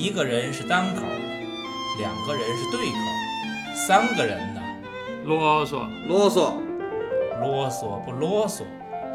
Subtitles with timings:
[0.00, 1.02] 一个人是单口，
[1.98, 2.98] 两个人是对口，
[3.74, 4.62] 三个人呢，
[5.24, 6.52] 啰嗦，啰嗦，
[7.40, 8.62] 啰嗦不啰嗦，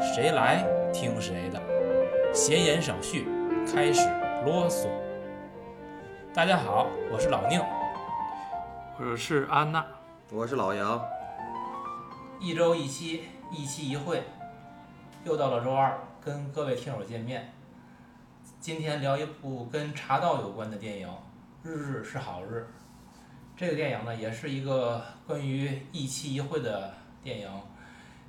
[0.02, 0.62] 谁来
[0.92, 1.58] 听谁的。
[2.34, 3.26] 闲言少叙，
[3.66, 4.06] 开始
[4.44, 4.88] 啰嗦。
[6.34, 7.58] 大家好，我是老宁。
[9.00, 9.82] 我是安娜。
[10.30, 11.02] 我是老杨。
[12.38, 14.22] 一周一期，一期一会，
[15.24, 17.53] 又到了周二，跟各位听友见面。
[18.64, 21.06] 今天聊一部跟茶道有关的电影
[21.62, 22.60] 《日日是好日》。
[23.54, 27.62] 这个电影呢，也是一个关于一期一会的电影，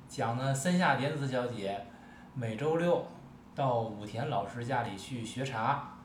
[0.06, 1.86] 讲呢森下典子小姐
[2.34, 3.06] 每周六
[3.54, 5.96] 到武田老师家里去学茶，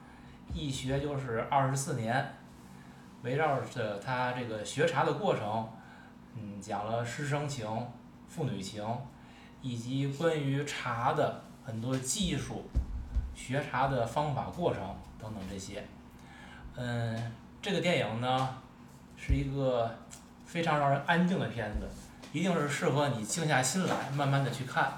[0.54, 2.34] 一学就是二十四年，
[3.24, 5.70] 围绕着她这个学茶的过程，
[6.36, 7.68] 嗯，讲了师生情、
[8.30, 8.82] 父女情，
[9.62, 12.64] 以及关于茶的很多技术。
[13.42, 14.82] 学茶的方法、过程
[15.20, 15.84] 等等这些，
[16.76, 18.56] 嗯，这个电影呢
[19.18, 19.92] 是一个
[20.46, 21.90] 非常让人安静的片子，
[22.32, 24.94] 一定是适合你静下心来慢慢的去看，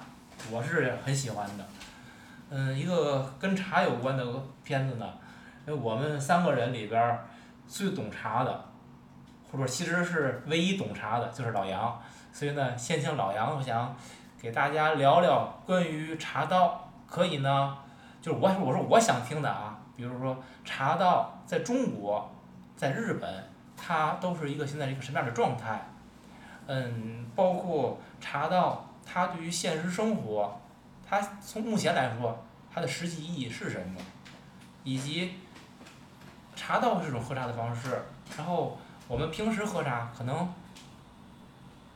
[0.51, 1.65] 我是很喜欢的。
[2.49, 4.25] 嗯，一个跟茶有关的
[4.63, 5.09] 片子呢，
[5.65, 7.19] 我们三个人里边
[7.65, 8.65] 最懂茶的，
[9.49, 11.99] 或者其实是唯一懂茶的就是老杨，
[12.33, 13.95] 所以呢，先请老杨，我想
[14.39, 17.77] 给大家聊聊关于茶道，可以呢。
[18.23, 22.31] 就是我我说我想听的啊，比如说茶道在中国，
[22.73, 25.81] 在日本，它都是一个现在一个什么样的状态？
[26.67, 30.57] 嗯，包括茶道，它对于现实生活，
[31.05, 32.41] 它从目前来说，
[32.73, 33.99] 它的实际意义是什么？
[34.85, 35.33] 以及
[36.55, 38.03] 茶道是一种喝茶的方式，
[38.37, 38.77] 然后
[39.09, 40.49] 我们平时喝茶可能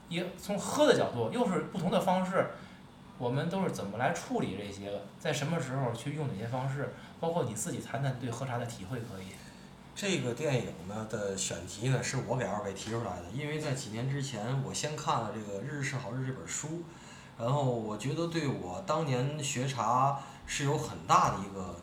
[0.09, 2.45] 也从喝的角度又是不同的方式。
[3.17, 5.01] 我们都是怎么来处理这些个？
[5.19, 6.93] 在什么时候去用哪些方式？
[7.19, 9.27] 包括你自己谈谈对喝茶的体会，可以。
[9.95, 16.83] 这个电影呢的选题呢是我给二位提出来的，因为在几年之前我先看了这个《日是好日》这本书，
[17.39, 21.75] 然后我觉得对我当年学茶是有很大的一个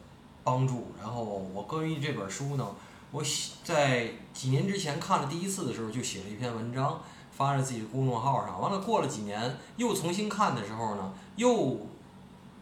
[0.45, 0.93] 帮助。
[1.01, 2.77] 然后我关于这本书呢，
[3.11, 7.03] 我写在几年之前看了第一次的时候就写了一篇文章。
[7.37, 11.79] 发在自己的公众号上，完了过了几年又重新看的时候呢，又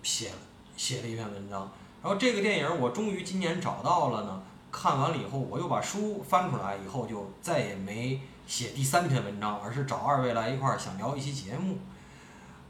[0.03, 0.31] 写
[0.77, 1.71] 写了一篇文章。
[2.03, 11.77] 然后这个电影我终于今年找到了呢，看完了以后我又把书翻出来，以后就再也没写第三篇文章，而是找二位来一块儿想聊一期节目。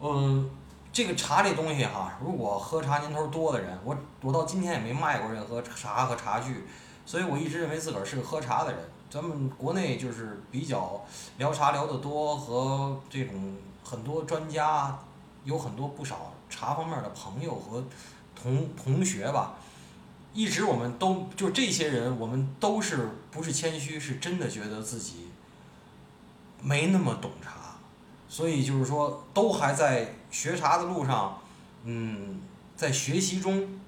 [0.00, 0.50] 嗯，
[0.92, 6.66] 这个茶这东西哈，如果喝茶年头多的人，我我到今天也没卖过任何茶和茶具，
[7.06, 8.80] 所以我一直认为自个儿是个喝茶的人。
[9.12, 11.04] 咱们国内就是比较
[11.36, 14.98] 聊茶聊得多，和这种很多专家，
[15.44, 17.84] 有很多不少茶方面的朋友和
[18.34, 19.56] 同同学吧，
[20.32, 25.28] 一直我们都就这些人，我们都是不是谦虚，是真的觉得自己
[26.62, 27.76] 没那么懂茶，
[28.30, 31.38] 所以就是说都还在学茶的路上，
[31.84, 32.40] 嗯，
[32.74, 33.78] 在学习中，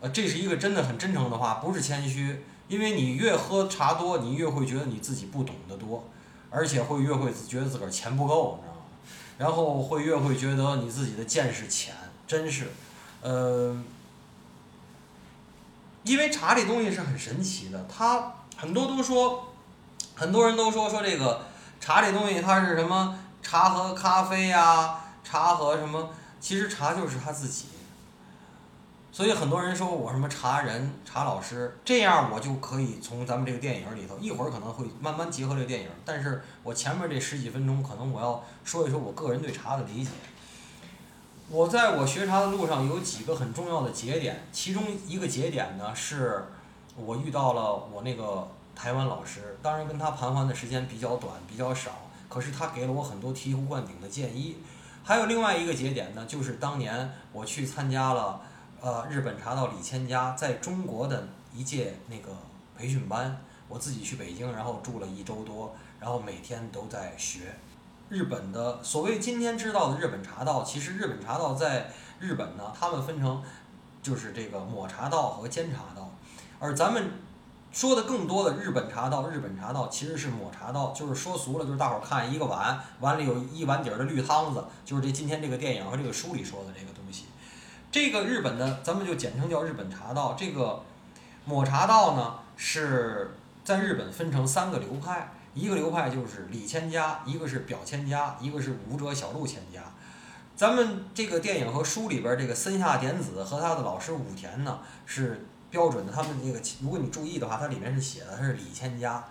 [0.00, 2.42] 呃，这是一个真的很真诚的话，不是谦虚。
[2.68, 6.04] 因为你越喝茶多，你越会觉得你自己不懂得多，
[6.50, 8.82] 而且会越会觉得自个儿钱不够，你知道吗？
[9.38, 11.94] 然后会越会觉得你自己的见识浅，
[12.26, 12.72] 真是，
[13.20, 13.76] 呃，
[16.02, 19.52] 因为茶这东西是很神奇的，它很多都说，
[20.14, 21.42] 很多人都说说这个
[21.80, 23.18] 茶这东西它是什么？
[23.42, 26.10] 茶和咖啡呀，茶和什么？
[26.40, 27.66] 其实茶就是他自己。
[29.16, 35.88] 所以很多人说我什么茶人、茶老师，这样我就可以从咱们这个电影里头，一会儿可能会慢慢结合这个电影。
[36.04, 40.10] 但是我前面这十几分钟，可能我要说一说我个人对茶的理解。
[41.48, 46.44] 我在我学茶的路上有几个很重要的节点，其中一个节点呢，是
[46.94, 54.58] 我遇到了我那个台湾老师，当然跟他盘桓的时间比较短，比较少，可是他给了我很多醍醐灌顶的建议。
[55.02, 58.42] 还有另外一个节点呢，就是当年我去参加了。
[58.80, 62.30] 呃，日本茶道李千家在中国的一届那个
[62.76, 63.36] 培训班，
[63.68, 67.56] 我自己去北京，然后住了一周多，然后每天都在学
[68.08, 70.62] 日本的所谓今天知道的日本茶道。
[70.62, 71.90] 其实日本茶道在
[72.20, 73.42] 日本呢，他们分成
[74.02, 76.10] 就是这个抹茶道和煎茶道，
[76.60, 77.10] 而咱们
[77.72, 87.25] 说的更多的日本茶道，日本茶道其实是抹茶道，就是说俗了，就是大伙儿看一个碗，碗里有一碗底儿的绿汤子，就是这今天这个电影和这个书里说的这个东西。
[87.96, 90.36] 这个日本的，咱们就简称叫日本茶道。
[90.38, 90.82] 这个
[91.46, 93.34] 抹茶道呢，是
[93.64, 99.80] 在日本分成三个流派，一个流派就是李千家，一个是表千家，一个是武者小路千家。
[100.54, 109.24] 咱们这个电影和书里边这个森下典子和他的老师武田呢，是标准的，他们那个如果你注意的话，它里面是写的它是李千家，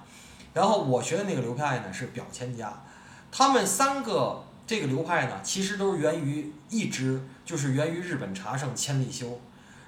[0.55, 2.81] 然后我学的那个流派呢是表千家，
[3.31, 9.39] 他们三个这个流派呢其实都是源于一支，就是源于日本茶圣千利休。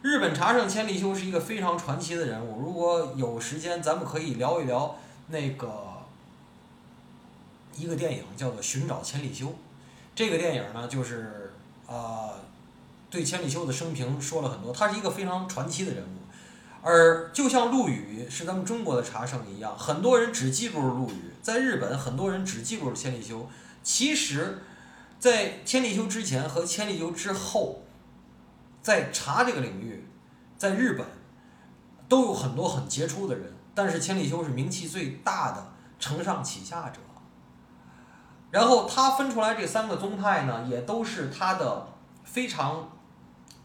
[0.04, 4.96] 日本茶圣千利休是一个非常传奇的人物，如果有时间，咱们可以聊一聊
[5.30, 6.04] 那个
[7.76, 9.48] 一个电影叫做《寻找千利休》。
[10.16, 11.52] 这个电影呢，就是
[11.88, 12.36] 呃，
[13.10, 16.18] 对千利休的生平说了很多，他是一个非常传奇的人物。
[16.84, 23.50] 而就像陆羽是咱们中国的茶圣一样，很多人只记住了陆羽，在日本很多人只记住了千利休。
[23.88, 24.64] 其实，
[25.18, 27.84] 在千利休之前和千利休之后，
[28.82, 30.06] 在茶这个领域，
[30.58, 31.08] 在日本
[32.10, 37.00] 都有很多很杰出的人，但是千利休是名气最大的承上启下者。
[38.52, 41.88] 然后他分出来这三个宗派呢，也都是他的
[42.26, 42.92] 非常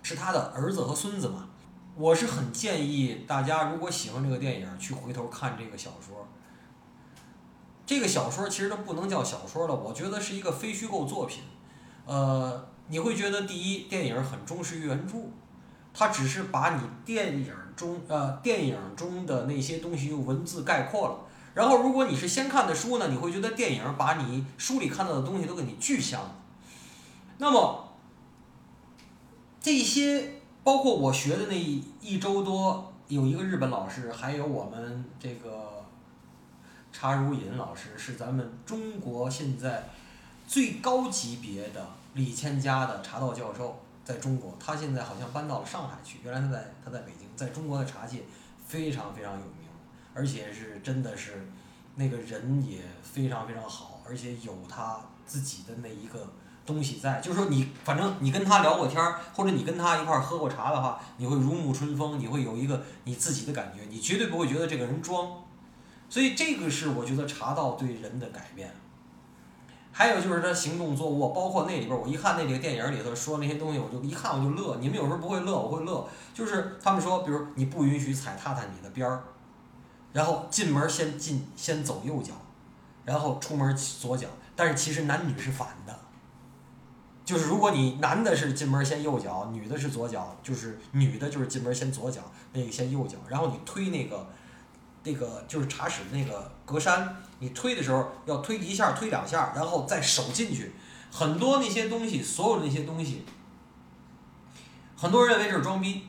[0.05, 1.49] 是他的儿子和孙子嘛。
[1.97, 6.22] 我是很建议大家，如果喜欢这个电影，去回头看这个小说。
[7.85, 11.43] 这个小说其实都不能叫小说了，我觉得是一个非虚构作品。
[12.07, 15.17] 呃，你会觉得第一，电影很忠实于原著，
[15.93, 21.19] 它只是把你电影中呃电影中的那些东西用文字概括了。
[21.55, 26.35] 然后，如果你是先看的书呢，你会觉得电影把你书里看到的东西都给你具象了。
[27.37, 27.89] 那么，
[29.61, 31.55] 这些包括我学的那
[32.01, 35.62] 一周多，有一个日本老师，还有我们这个
[36.93, 39.89] 查如隐老师，是咱们中国现在
[40.47, 48.25] 最高级别的李千家的茶道教授，在中国，他现在好像搬到了上海去，原来他在他在北京，在中国的茶界
[48.67, 49.69] 非常非常有名，
[50.15, 51.49] 而且是真的是
[51.95, 56.31] 那个人也非常非常好，而且有他自己的那一个
[56.67, 65.43] 东西在，就是说你反正你跟他聊过天儿，或者你跟他一块儿喝过茶的话，你会如沐春风，你会有一个你自己的感觉，你绝对不会觉得这个人装，
[66.13, 68.71] 所以这个是我觉得茶道对人的改变。
[69.91, 74.77] 还有就是他行动坐卧，包括那里边，我一看那个电影里头说那些东西，我就一看我就乐。
[74.79, 76.07] 你们有时候不会乐，我会乐。
[76.35, 79.23] 就是他们说，比如你不允许踩踏踏你的边儿，
[80.13, 82.35] 然后进门先进先走右脚，
[83.07, 84.29] 然后出门左脚。
[84.55, 85.99] 但是其实男女是反的，
[87.25, 92.21] 就是如果你男的是进门先右脚，女的是左脚，就是女的就是进门先左脚，
[92.53, 94.27] 那个先右脚，然后你推那个
[95.05, 97.09] 那个就是茶室那个格栅，
[97.39, 100.73] 你推的时候要推一下推两下，然后再手进去。
[101.11, 103.25] 很多那些东西，所有那些东西，
[104.97, 106.09] 很多人认为这是装逼。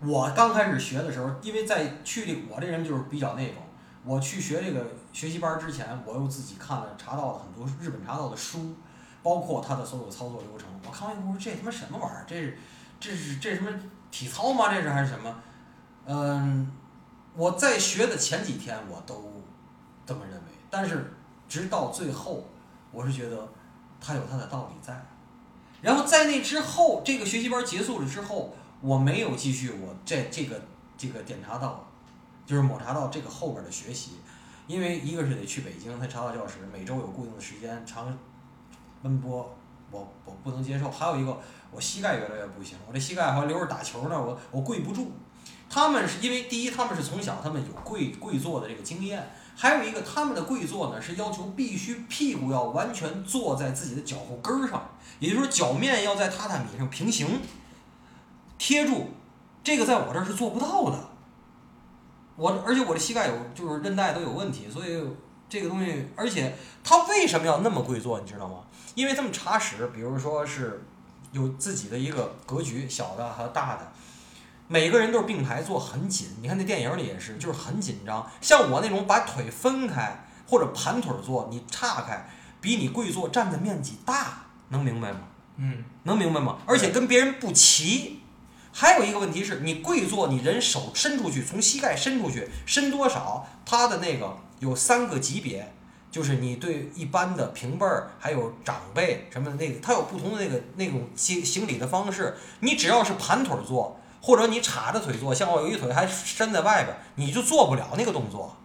[0.00, 3.62] 我刚开始学的时候，因为在去的我这人就是比较那种，
[4.04, 8.74] 我去学这个学习班之前，我又自己看了茶道的很多日本茶道的书，
[9.22, 10.68] 包括它的所有操作流程。
[10.86, 12.24] 我看完以后说这他妈什么玩意儿？
[12.26, 12.58] 这是
[13.00, 13.70] 这是这什么
[14.10, 14.68] 体操吗？
[14.70, 15.34] 这是还是什么？
[16.04, 16.70] 嗯，
[17.36, 19.42] 我在学的前几天我都
[20.06, 21.12] 这么认为，但是
[21.48, 22.44] 直到最后，
[22.92, 23.48] 我是觉得
[24.00, 25.04] 它有它的道理在。
[25.82, 30.60] 然后在那之后，这个学习班结束了之后，我没有继续我这这个
[30.96, 31.86] 这个点茶道，
[32.46, 34.12] 就是抹茶道这个后边的学习，
[34.66, 38.16] 因为一个是得去北京，他茶道教室每周有固定的时间长
[39.02, 39.54] 奔波，
[39.90, 40.90] 我我不能接受。
[40.90, 41.38] 还有一个，
[41.70, 45.10] 我膝盖越来越不行，我这膝盖还留着打球呢，我我跪不住。
[45.74, 54.88] 他们是因为第一，他们是从小他们有跪跪坐的这个经验，还有一个他们的跪坐呢是要求必须屁股要完全坐在自己的脚后跟儿上，
[55.18, 57.40] 也就是说脚面要在榻榻米上平行
[58.56, 59.08] 贴住，
[59.64, 61.08] 这个在我这儿是做不到的。
[62.36, 65.04] 我而且我的膝盖有就是韧带都有问题，所以
[65.48, 68.58] 这个东西，而且他为什么要那么跪坐，你知道吗？
[68.94, 70.84] 因为他们茶室，比如说是
[71.32, 73.92] 有自己的一个格局，小的和大的。
[74.66, 76.28] 每个人都是并排坐，很紧。
[76.40, 78.30] 你看那电影里也是，就是很紧张。
[78.40, 82.26] 像我那种把腿分开或者盘腿坐，你岔开，
[82.62, 85.18] 比你跪坐占的面积大，能明白吗？
[85.56, 86.56] 嗯，能明白吗？
[86.66, 88.20] 而且跟别人不齐。
[88.72, 93.46] 还有一个问题是你跪坐，你人手伸出去，从膝盖伸出去，伸多少？
[93.66, 95.72] 它的那个有三个级别，
[96.10, 102.34] 就是你对一般的平辈儿，还有长辈什么的那个，它有不同的那个那种行行礼的方式。
[102.60, 104.00] 你只要是盘腿坐。
[104.24, 108.56] 或者你叉着腿坐，像我有一腿还伸在外边，你就做不了那个动作。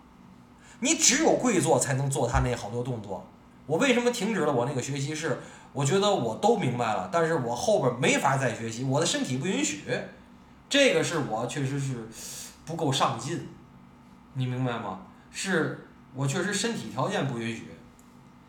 [0.80, 3.28] 你只有跪坐才能做他那好多动作。
[3.66, 5.14] 我为什么停止了我那个学习？
[5.14, 5.42] 是
[5.74, 9.84] 我觉得我都明白了，但是我后边没法再学习，我的身体不允许。
[10.70, 12.08] 这个是我确实是
[12.66, 13.50] 不够上进，
[14.36, 15.02] 你明白吗？
[15.30, 17.68] 是我确实身体条件不允许，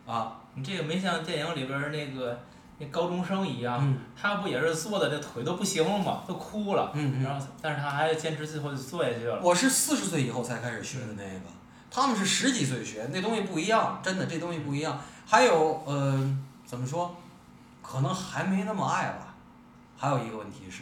[0.05, 0.37] 啊。
[0.53, 2.37] 你这个没像电影里边那个
[2.81, 6.23] 那高中生一样，嗯他不也是坐的这腿都不行了吗？
[6.27, 9.39] 都哭了，嗯然后但是他还坚持最后就做下去了。
[9.43, 11.41] 我是四十岁以后才开始学的那个，
[11.91, 14.99] 他们是十几岁学，那东西不一样，真的这东西不一样。
[15.27, 17.15] 还有呃，怎么说，
[17.83, 19.35] 可能还没那么爱吧。
[19.95, 20.81] 还有一个问题是，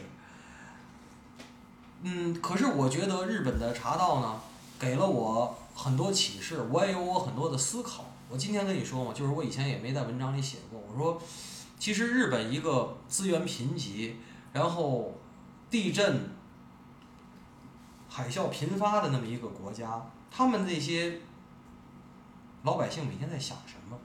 [2.03, 4.39] 嗯，可是我觉得日本的茶道呢，
[4.79, 8.05] 给了我很多启示，我也有我很多的思考。
[8.29, 11.21] 我今天跟你说嘛，就是我以前也没在文章里写过，我说，
[11.79, 14.13] 其实日本一个资源贫瘠，
[14.53, 15.17] 然后
[15.71, 16.37] 地震。
[18.11, 21.19] 海啸频发的那么一个国家，他们那些
[22.63, 23.95] 老百姓每天在想什么？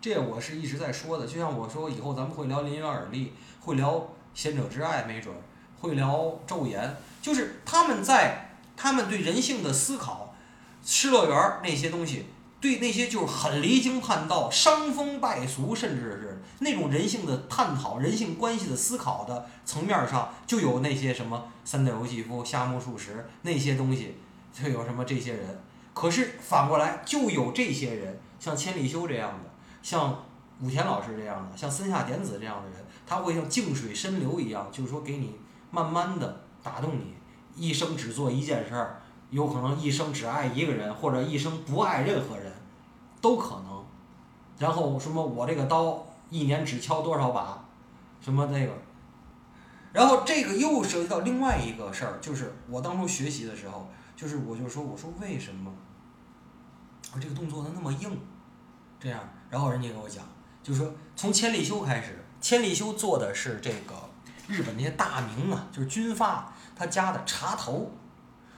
[0.00, 1.26] 这我是一直在说的。
[1.26, 5.32] 就像我说，以后咱们会聊林园尔利，会聊贤者之爱，没准
[5.80, 10.34] 会聊昼颜，就是他们在他们对人性的思考，
[10.82, 12.24] 失乐园那些东西，
[12.60, 24.14] 对那些就是很离经叛道、伤风败俗，甚至是那种人性的探讨、人性关系的思考的层面上，就有那些什么三岛由纪夫、夏目漱石那些东西，
[24.52, 25.58] 就有什么这些人。
[25.94, 29.50] 可是反过来，就有这些人，像千里修这样的，
[29.82, 30.24] 像
[30.60, 35.34] 武田老师这样的，像森下典子这样的人，他会像静水深流一样，就是说给你
[35.70, 37.14] 慢慢的打动你，
[37.56, 39.00] 一生只做一件事儿，
[39.30, 42.49] 有可能一生只爱一个人，或者一生不爱任何人，
[43.20, 43.84] 都可能。
[44.58, 47.64] 然后什么我这个刀一年只敲多少把，
[48.20, 48.72] 什么那个，
[49.92, 55.72] 然后这个又涉及到另外一个事儿，就是我当初学习的时候，就是我就说我说为什么
[57.14, 58.20] 我这个动作它那么硬，
[58.98, 60.22] 这样，然后人家给我讲，
[60.62, 63.94] 就是说从千里修开始，千里修做的是这个
[64.46, 67.90] 日本那些大名啊，就是军阀他家的茶头，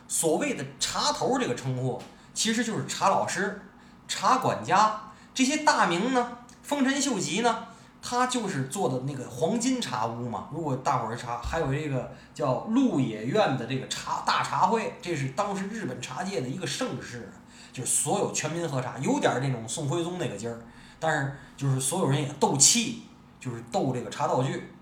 [0.08, 2.02] 所谓的茶头这个称呼，
[2.34, 3.62] 其实就是茶老师、
[4.08, 5.00] 茶管家
[5.34, 7.66] 这些大名呢，丰臣秀吉呢。
[8.04, 10.48] 他就是做的那个黄金茶屋嘛。
[10.50, 17.32] 如果大伙儿茶，还有这个叫鹿野苑的这个茶大茶会，这是当时日本茶界的一个盛世，
[17.72, 20.58] 就是所有全民喝茶，有点那种宋徽宗那个劲儿。
[20.98, 23.04] 但是就是所有人也斗气，
[23.38, 24.74] 就是斗这个茶道具，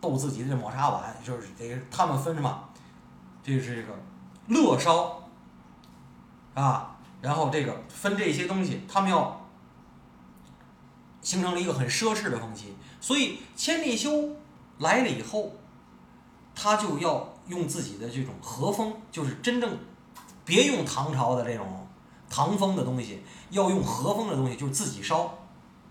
[0.00, 2.68] 斗自己的这抹茶碗，就是这个他们分什么？
[3.44, 3.96] 这是这个
[4.48, 5.22] 乐烧
[6.54, 6.93] 啊，
[7.24, 9.40] 然后这个分这些东西，他们要。
[11.24, 14.36] 形成了一个很奢侈的风气，所以千利休
[14.80, 15.52] 来了以后，
[16.54, 19.78] 他就要用自己的这种和风，就是真正
[20.44, 21.88] 别用唐朝的这种
[22.28, 25.38] 唐风的东西，要用和风的东西，就是自己烧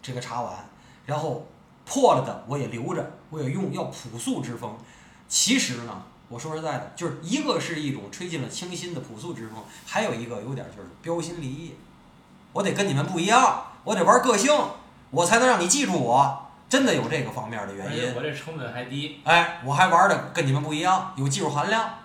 [0.03, 0.69] 这个茶碗，
[1.07, 1.47] 然后
[1.83, 4.77] 破了的我也留着，我也用，要朴素之风。
[5.27, 11.75] 其实呢，我说实在的，就是一个是一种吹进了清新的朴素之风，还有一个有点就是标新立异，
[12.51, 14.51] 我得跟你们不一样，我得玩个性。
[15.11, 18.15] 我才能让你记住我，真的有这个方面的原因。
[18.15, 21.99] 我这成本还低，哎，我还玩的跟你们不一样，有技术含量，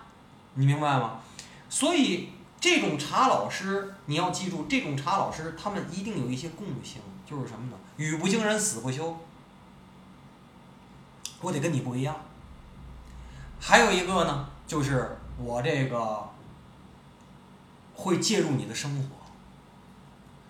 [0.53, 1.21] 你明白吗？
[1.67, 7.77] 所以这种茶老师，你要记住，这种茶老师他们一定有一些共性，就是什么呢？
[7.97, 9.17] 语不惊人死不休，
[11.41, 12.15] 我得跟你不一样。
[13.59, 16.29] 还有一个呢，就是我这个
[17.95, 19.09] 会介入你的生活。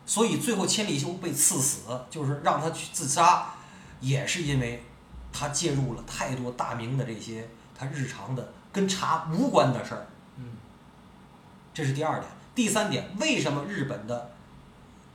[0.06, 3.54] 所以最后千里修被赐死，就是让他去自杀，
[4.00, 4.84] 也是因为
[5.32, 7.48] 他介入了太多大明的这些
[7.78, 10.08] 他日常的跟茶无关的事儿。
[10.38, 10.54] 嗯，
[11.74, 12.32] 这是第二点。
[12.56, 14.32] 第三点，为什么日本的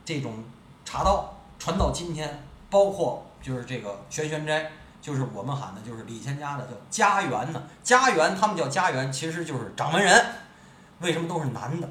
[0.05, 0.43] 这种
[0.85, 4.71] 茶道传到今天，包括就是这个玄玄斋，
[5.05, 7.61] 就是我们喊的就是李千家的叫家园呢？
[7.83, 10.25] 家园他们叫家园，其实就是掌门人。
[10.99, 11.87] 为什么都是男的？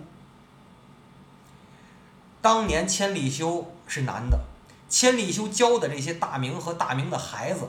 [2.42, 4.40] 当年千里修是男的，
[4.88, 7.68] 千里修教的这些大明和大明的孩子，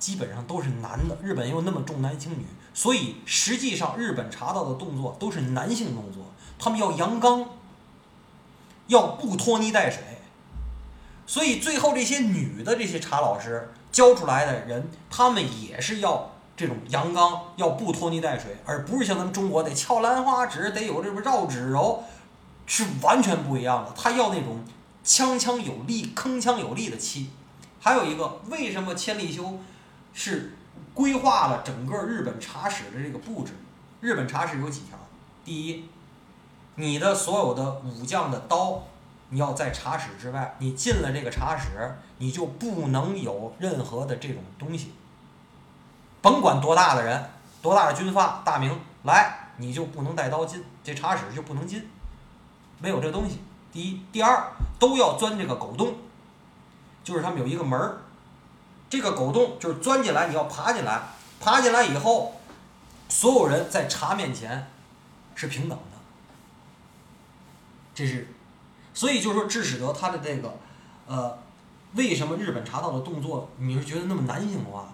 [0.00, 1.16] 基本上都是男的。
[1.22, 6.24] 日本又那么重男轻女，所以实际上日本茶道的动作都是男性动作，
[6.58, 7.46] 他们要阳刚，
[8.88, 10.02] 要不拖泥带水。
[11.24, 22.02] 所以最后这些女的这些茶老师教出来的人，他们也是要这种阳刚，要不拖泥带水，而不是像咱们中国得翘兰花指，得有这个绕指柔。
[22.64, 24.64] 是完全不一样的，他要那种
[25.04, 27.28] 锵锵有力、铿锵有力的气。
[27.80, 29.58] 还有一个，为什么千利休
[30.14, 30.56] 是
[30.94, 33.52] 规划了整个日本茶室的这个布置？
[34.00, 34.96] 日本茶室有几条？
[35.44, 35.88] 第一，
[36.76, 38.84] 你的所有的武将的刀，
[39.32, 40.54] 你要在茶室之外。
[40.58, 44.92] 你进了这个茶室，你就不能有任何的这种东西。
[46.20, 51.88] 甭管多大的人，多大的军阀、大名来，你就不能带刀进这茶室，就不能进。
[52.78, 53.40] 没有这东西。
[53.72, 55.96] 第一，第二，都要钻这个狗洞，
[57.02, 58.02] 就是他们有一个门儿，
[58.90, 61.00] 这个狗洞就是钻进来，你要爬进来，
[61.40, 62.38] 爬进来以后，
[63.08, 64.68] 所有人在茶面前
[65.34, 65.98] 是平等的。
[67.94, 68.31] 这是，
[68.94, 70.54] 所以就是说，致使得他的这个，
[71.06, 71.38] 呃，
[71.94, 74.92] 为什么日本茶道的动作你是觉得那么男性化？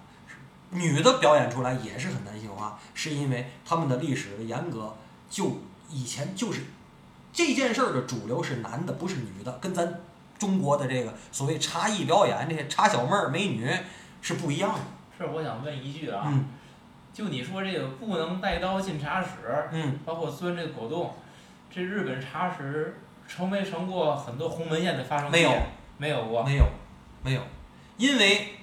[0.70, 4.94] 女的表演出来也是很男性化，是因为他们的历史的严格，
[5.30, 6.62] 就以前就是
[7.32, 10.00] 这件事儿的主流是男的，不是女的，跟咱
[10.38, 13.70] 中国的这个所谓茶艺表演这些茶小妹儿、美女
[14.20, 14.80] 是不一样的。
[15.16, 16.44] 是我想问一句啊，嗯
[17.14, 19.28] 就你说这个不能带刀进茶室，
[19.72, 21.14] 嗯，包括钻这个果冻，
[21.68, 25.32] 这日本茶室成没成过很多鸿门宴的发生地？
[25.32, 25.52] 没有，
[25.98, 26.42] 没有过。
[26.42, 26.64] 没有，
[27.22, 27.42] 没有，
[27.98, 28.54] 因为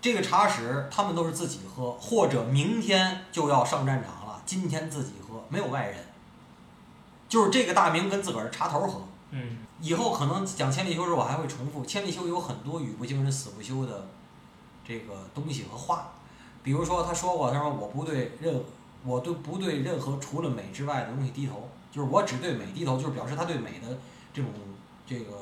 [0.00, 5.96] 这个茶室他们都是自己喝，或者明天就要上战场了，今天自己喝，没有外人。
[7.28, 9.02] 就是这个大明跟自个儿茶头喝。
[9.30, 11.84] 嗯，以后可能讲千里修时，我还会重复。
[11.84, 14.06] 千里修有很多语不惊人死不休的
[14.82, 16.12] 这个东西和话，
[16.62, 18.64] 比如说他说过，他说我不对任，
[19.04, 23.88] 我对不对任何除了美之外的东西低头，就是我只对美低头，就是表示他对美的
[24.32, 24.50] 这种
[25.06, 25.32] 这个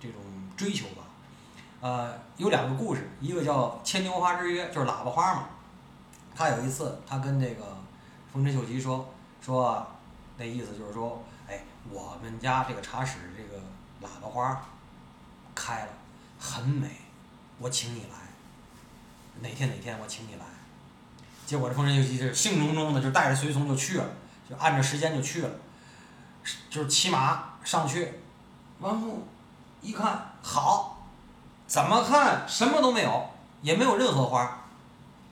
[0.00, 0.20] 这种
[0.56, 1.04] 追求吧。
[1.80, 5.48] 呃，有两个故事，一个叫《牵牛花之约》，就是喇叭花嘛。
[6.34, 7.76] 他有一次，他跟这个
[8.32, 9.86] 丰臣秀吉说说，
[10.36, 13.58] 那意思就是说，哎，我们家这个茶室这个
[14.00, 14.62] 喇叭花
[15.54, 15.92] 开了，
[16.38, 16.88] 很美，
[17.58, 18.16] 我请你来。
[19.40, 20.44] 哪天哪天我请你来。
[21.46, 24.04] 结果这丰臣秀吉是兴冲冲的，就带着随从就去了，
[24.48, 25.50] 就按着时间就去了，
[26.68, 28.20] 就是骑马上去，
[28.78, 29.18] 完后
[29.80, 30.98] 一看好，
[31.66, 33.28] 怎么看什么都没有，
[33.62, 34.58] 也没有任何花。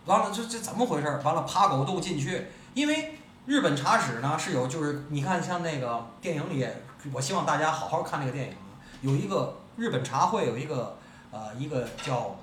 [0.05, 1.07] 完了，这这怎么回事？
[1.25, 6.67] 完了，爬狗洞进去，因为日本茶室呢是有，就是你看像那个电影里，
[7.13, 8.55] 我希望大家好好看那个电影，
[9.03, 10.97] 有一个日本茶会有一个
[11.31, 12.37] 呃一个叫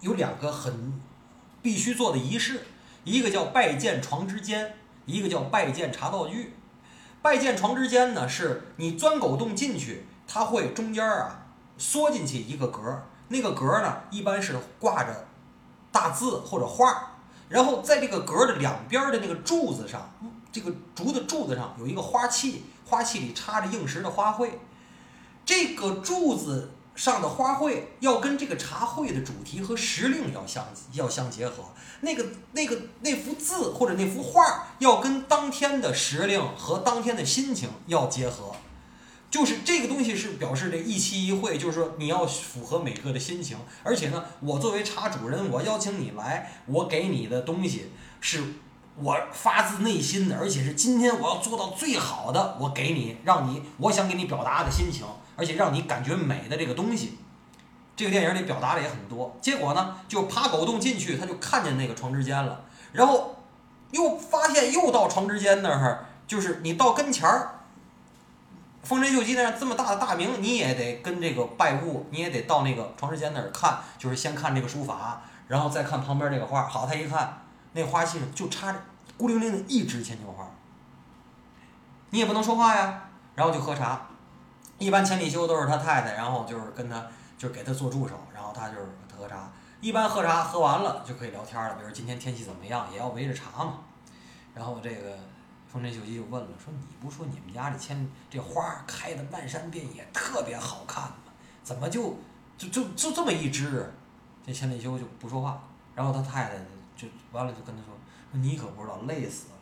[0.00, 1.00] 有两个很
[1.62, 2.66] 必须做的仪式，
[3.04, 4.74] 一个叫拜见床之间，
[5.06, 6.54] 一个叫拜见茶道具。
[7.26, 15.26] 拜见床之间呢，是你钻狗洞进去，它会中间儿啊缩进去一个格儿，那个格儿呢一般是挂着
[15.90, 17.02] 大字或者画儿，
[17.48, 20.08] 然后在这个格儿的两边的那个柱子上，
[20.52, 24.48] 这个竹的柱子上有一个花器，花器里插着应时的花卉，
[25.44, 31.64] 这个柱子上的花卉要跟这个茶会的主题和时令要相要相结合，
[32.00, 38.56] 那个那个那幅字或者那幅画要跟当天的时令和当天的心情要结合，
[39.30, 48.42] 就是这个东西是表示这一期一会，就是说你要符合每个的心情，而且呢，我作为茶主人，我邀请你来，我给你的东西是
[48.98, 55.04] 我发自内心的，而且是今天我要做到最好的，我给你，让你我想给你表达的心情，
[55.36, 57.18] 而且让你感觉美的这个东西。
[57.94, 63.36] 这个电影里表达的也很多，结果呢，就爬狗洞进去，他就看见那个床之间了，然后
[63.90, 67.60] 又发现又到床之间那儿，就是你到跟前儿，
[68.82, 76.68] 丰臣秀吉那样这么大的大名，你也得跟这个拜物，你也得到那个床之间那儿看，就是先看这个书法，然后再看旁边这个画。
[76.68, 77.40] 好，他一看
[77.72, 78.78] 那花器上就插着
[79.16, 80.46] 孤零零的一枝牵牛花，
[82.10, 84.06] 你也不能说话呀，然后就喝茶。
[84.78, 87.06] 一般千里修都是他太太，然后就是跟他
[87.38, 88.86] 就是给他做助手，然后他就是
[89.16, 89.50] 喝茶。
[89.80, 93.80] 一般喝茶喝完了就可以聊天了，比如今天天气怎么样，也要围着茶嘛。
[94.54, 95.18] 然后这个
[95.70, 101.16] 丰臣秀吉就问了，说你不说你们家这千这花开的漫山遍野，特别好看吗？
[101.62, 102.16] 怎么就
[102.56, 103.92] 就就就这么一枝？
[104.46, 105.62] 这千里修就不说话，
[105.94, 106.56] 然后他太太
[106.96, 107.92] 就完了就跟他说，
[108.30, 109.54] 说你可不知道，累死了。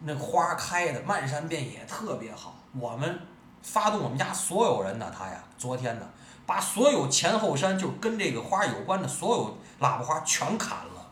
[0.00, 2.56] 那花开的漫山遍野，特别好。
[2.72, 3.18] 我们
[3.62, 6.08] 发动我们家所有人呢，他呀，昨天呢，
[6.46, 11.10] 把所有前后山就跟这个花有关的所有喇叭花全砍了，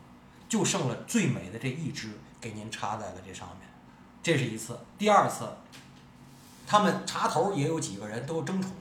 [0.49, 3.69] 就剩了最美的这一枝，给您插在了这上面。
[4.23, 5.47] 这是一次，第二次，
[6.67, 8.73] 他们茶头也有几个人都争宠，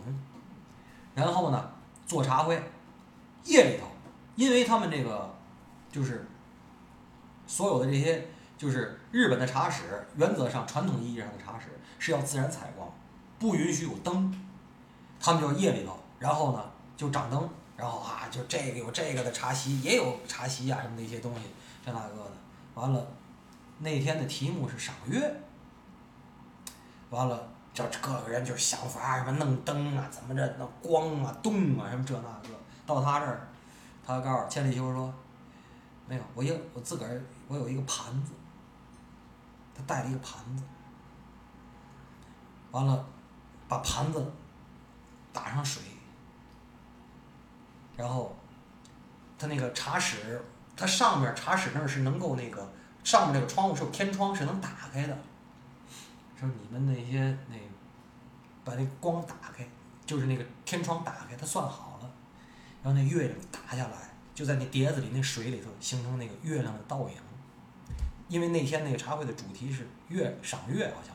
[1.13, 1.71] 然后呢
[2.07, 2.63] 做茶会，
[3.43, 3.87] 夜里头，
[4.35, 5.35] 因为他们这个
[5.91, 6.27] 就是
[7.45, 12.84] 所有的这些就是日本的茶室，原则上传统意义上的茶室是要自然采光，
[13.37, 14.33] 不允许有灯，
[15.19, 21.41] 他们就夜里头，然后呢就掌灯，然后啊就这个有这个的茶席，也有茶席啊什么的一些东西，
[21.85, 22.31] 这那个的，
[22.73, 23.05] 完了
[23.79, 25.41] 那天的题目是赏月，
[27.09, 33.47] 完了这各个人就想法什么弄灯啊，怎么着弄光啊动啊什么这那个，到他这儿，
[34.05, 35.13] 他告诉千里修说，
[36.07, 38.31] 没有，我有我自个儿我有一个盘子，
[39.75, 40.63] 他带了一个盘子，
[42.71, 43.05] 完了
[43.67, 44.31] 把盘子
[45.33, 45.81] 打上水，
[47.97, 48.35] 然后
[49.37, 50.43] 他那个茶室，
[50.75, 52.71] 它上面茶室那是能够那个
[53.03, 55.17] 上面那个窗户是有天窗是能打开的，
[56.39, 57.55] 说你们那些那
[58.63, 59.67] 把那光打开，
[60.05, 62.11] 就是那个天窗打开，他算好了，
[62.83, 67.15] 然后那月亮打下来，就在那碟子里那水里头形成那个月亮的倒影。
[68.27, 71.14] 因为那天那个茶会的主题是月赏月，好像，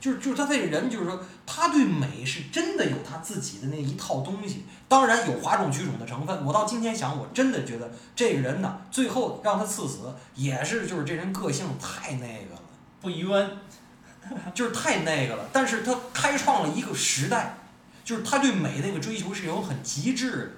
[0.00, 6.44] 就是就是他这个人就是说他对美是真的有他自己的那一套东西，当然有哗众取宠的成分。
[6.44, 12.60] 我到今天想，我真的觉得这个人呢，最后让他赐死也是就是这人个性太那个了。
[13.00, 13.50] 不冤，
[14.54, 15.44] 就是太那个了。
[15.52, 17.58] 但是他开创了一个时代，
[18.04, 20.48] 就是他对美那个追求是有很极致的，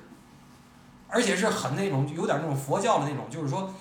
[1.08, 3.72] 而且是很那种有点那种佛教的那种，就是说，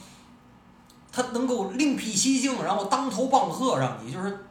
[1.11, 4.45] 他能够另辟蹊径，然后当头棒喝，让你就是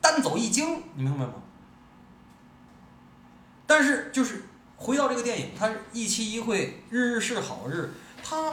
[0.00, 1.34] 单走一经，你明白吗？
[3.66, 4.44] 但是就是
[4.76, 8.52] 回到这个电影，它一期一会，日日是好日，它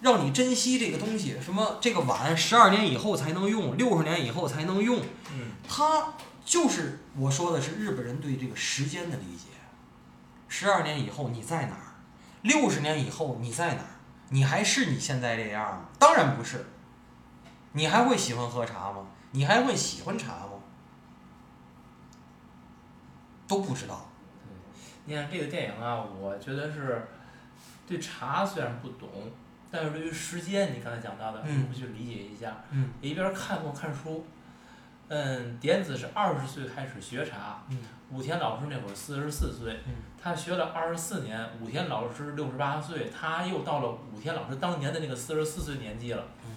[0.00, 1.36] 让你珍惜这个东西。
[1.40, 5.00] 什么这个碗十二年以后才能用，六十年以后才能用，
[5.32, 6.14] 嗯，它
[6.44, 9.48] 就是我说的是日本人对这个时间的理解。
[10.48, 11.94] 十二年以后你在哪儿？
[12.42, 13.88] 六十年以后你在哪儿？
[14.30, 15.88] 你还是你现在这样吗？
[15.98, 16.66] 当然不是。
[17.74, 19.06] 你还会喜欢喝茶吗？
[19.32, 20.52] 你还会喜欢茶吗？
[23.48, 24.06] 都不知道。
[25.04, 27.06] 你看这个电影啊，我觉得是
[27.86, 29.08] 对茶虽然不懂，
[29.70, 32.62] 但是对于时间，你刚才讲到的，嗯我去理解一下。
[32.70, 34.24] 嗯一边看过看书，
[35.08, 37.78] 嗯，点子是二十岁开始学茶，嗯
[38.10, 46.24] 武田老师那会儿四十四岁，嗯他学了二十四年，武田老师六十八岁，他又到了武田老师当年的那个四十四岁年纪了。
[46.44, 46.50] 嗯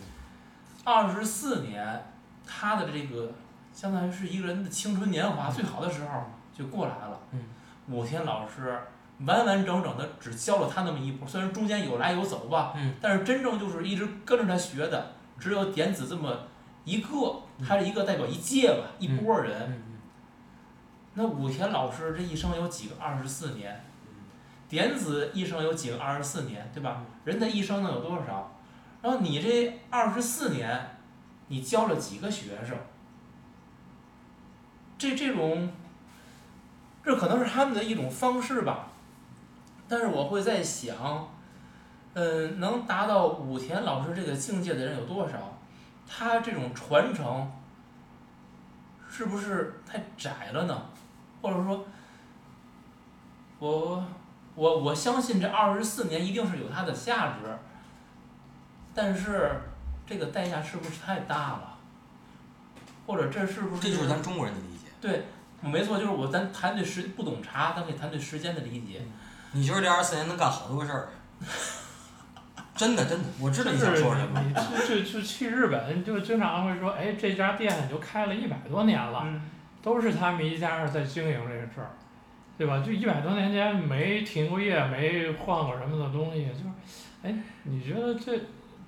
[0.84, 2.06] 二十四年，
[2.46, 3.32] 他的这个
[3.74, 7.20] 相当于是一个人的青春年华最好的时候就过来了。
[7.32, 7.40] 嗯
[7.88, 8.80] 武田老师
[9.20, 16.36] 完完整整的只教了他那么一波，虽然中间有来有走吧，嗯但是真正就是一直跟着他学的，只有点子这么
[16.84, 19.54] 一个，他是一个代表一届吧，一波人。
[19.70, 19.82] 嗯
[21.18, 23.86] 那武田老师这一生有几个二十四年？
[24.68, 27.04] 点子一生有几个二十四年，对吧？
[27.24, 28.52] 人的一生能有多少？
[29.02, 30.95] 然后你这二十四年，
[31.48, 32.78] 你教了几个学生？
[34.98, 35.72] 这这种，
[37.04, 38.88] 这可能是他们的一种方式吧。
[39.88, 41.30] 但是我会在想，
[42.14, 45.38] 嗯，能达到武田老师这个境界的人有多少？
[46.08, 47.52] 他这种传承，
[49.10, 50.86] 是不是太窄了呢？
[51.42, 51.86] 或者说，
[53.60, 54.04] 我
[54.56, 57.58] 我我相信这二十四年一定是有它的价值，
[58.94, 59.52] 但是
[60.06, 61.78] 这个代价是不是太大了？
[63.08, 64.88] 或者这是不是这就是咱中国人的理解。
[65.00, 65.26] 对，
[65.62, 69.02] 没错，就是我咱谈对时不懂茶，咱可以谈对时间的理解。
[69.52, 71.10] 你觉得这二十四年能干好多事儿？
[72.76, 74.42] 真的真的，我知道你就是想说什么。
[74.42, 74.54] 你
[74.86, 79.42] 去去去去日本，就经常会说，哎，这家店就开了一百多年了，嗯，
[79.82, 81.92] 都是他们一家人在经营这个事儿，
[82.58, 82.84] 对吧？
[82.86, 86.66] 就一百多年间没停过业，没换过什么的东西，就是，
[87.24, 88.38] 哎，你觉得这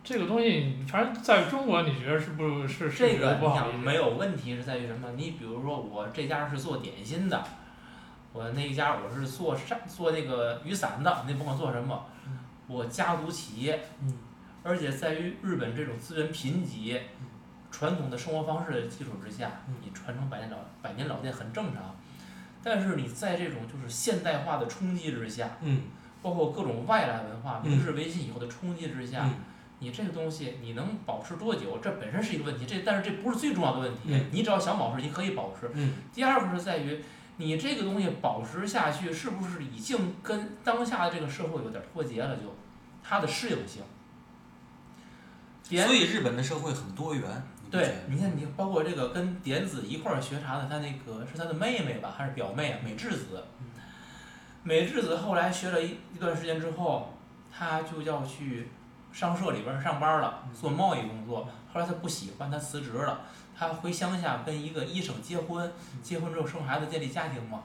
[0.08, 3.38] 这个东西，反正在中国，你觉得是不是是这个？
[3.41, 5.12] 你想没有问题是在于什么？
[5.17, 7.43] 你比如说我这家是做点心的，
[8.32, 12.06] 我那一家我是做扇做那个雨伞的，那甭管做什么，
[12.67, 14.13] 我家族企业，嗯
[14.63, 17.02] 而且在于日本这种资源贫瘠、
[17.70, 21.93] 传统的生活方式的基础之下嗯，你传承百年老百年老店很正常。
[22.63, 25.82] 但是你在这种就是现代化的冲击之下，嗯
[26.22, 29.34] 包括各种外来文化、嗯明治维新以后的冲击之下，嗯
[29.80, 31.78] 你这个东西你能保持多久？
[31.82, 34.00] 这本身是一个问题，这但是这不是最重要的问题。
[34.06, 35.70] 嗯你只要想保持，你可以保持。
[35.74, 37.04] 嗯第二个是在于
[37.38, 42.36] 你这个东西保持下去，是不是已经跟当下的这个社会有点脱节了？
[42.38, 42.56] 就
[43.04, 43.84] 它的适应性。
[45.86, 47.24] 所以日本的社会很多元。
[47.63, 52.80] 你对，你看，你包括这个跟点子一块儿学茶的，他那个是他的妹妹吧，还是表妹啊？
[52.82, 53.44] 美智子。
[54.63, 57.13] 美智子后来学了一一段时间之后，
[57.52, 58.70] 他就要去
[59.18, 61.50] 商社里边上班了，做贸易工作。
[61.74, 63.22] 后来他不喜欢，他辞职了，
[63.58, 67.64] 他回乡下跟一个医生结婚，结婚之后生孩子，建立家庭嘛。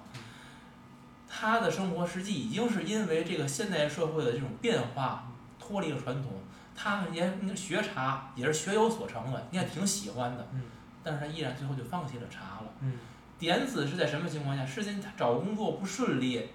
[1.29, 5.29] 他的生活实际已经是因为这个现代社会的这种变化
[5.61, 6.41] 脱离了传统，
[6.75, 10.63] 他也学茶也是学有所成的，你也挺喜欢的嗯，
[11.05, 12.73] 但是他依然最后就放弃了茶了。
[12.81, 12.95] 嗯
[13.39, 14.65] 点子是在什么情况下？
[14.65, 16.49] 是因他找工作不顺利，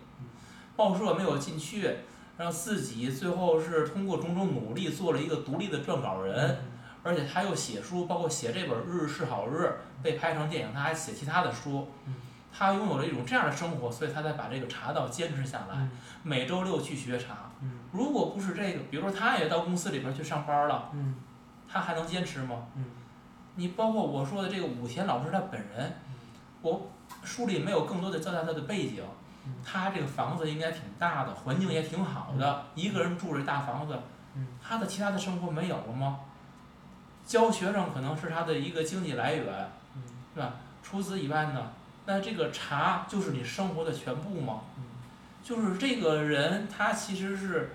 [0.76, 1.98] 报社没有进去，
[2.38, 6.58] 然后自己最后是通过种种努力做了一个独立的撰稿人，
[7.04, 9.66] 而且他又写书，包括写这本《日日是好日》
[10.04, 12.14] 被拍成电影，他还写其他的书嗯。
[12.60, 15.92] 他拥有了一种这样的生活，所以他才把这个茶道坚持下来，嗯
[16.24, 17.52] 每周六去学茶。
[17.62, 21.16] 嗯如果不是这个，比如说他也到公司里边去上班了，嗯
[21.68, 22.68] 他还能坚持吗？
[22.76, 22.86] 嗯
[23.56, 25.98] 你包括我说的这个武田老师他本人，
[26.62, 26.90] 我
[27.24, 29.27] 书里没有更多的交代他的背景嗯，
[29.66, 34.00] 他这个房子应该挺大的，环境也挺好的，一个人住着大房子
[34.36, 36.20] 嗯，他的其他的生活没有了吗？
[37.26, 39.46] 教学生可能是他的一个经济来源，
[39.96, 40.02] 嗯
[40.34, 40.54] 是吧？
[40.82, 41.72] 除此以外呢，
[42.06, 44.62] 那这个茶就是你生活的全部吗？
[44.78, 44.84] 嗯
[45.44, 47.72] 就是这个人他其实是，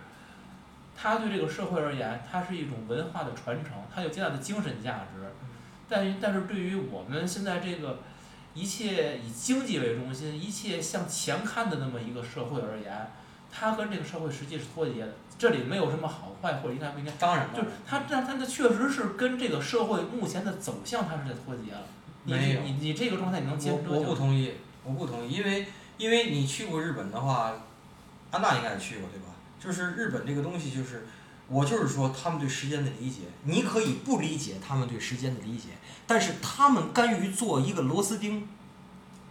[0.94, 5.32] 他对这个社会而言，他是一种文化的传承，他有极大的精神价值。
[5.88, 8.00] 但但是对于我们现在这个
[8.54, 13.10] 一切以经济为中心、一切向前看的那么一个社会而言，
[13.50, 15.12] 它跟这个社会实际是脱节的。
[15.38, 21.82] 这里没有什么好坏或者应该不应该，当然就是它，但它的确实是跟这个社会目前的走向它是在脱节了。
[22.24, 24.14] 你你你这个状态你能接受我我不？
[24.14, 24.52] 同意，
[24.84, 25.66] 我不同意，因为
[25.98, 27.54] 因为你去过日本的话，
[28.30, 29.34] 安娜应该也去过对吧？
[29.58, 31.06] 就是日本这个东西，就是
[31.48, 35.68] 我就是说他们对时间的理解，你可以不理解他们对时间的理解，
[36.06, 38.48] 但是他们甘于做一个螺丝钉，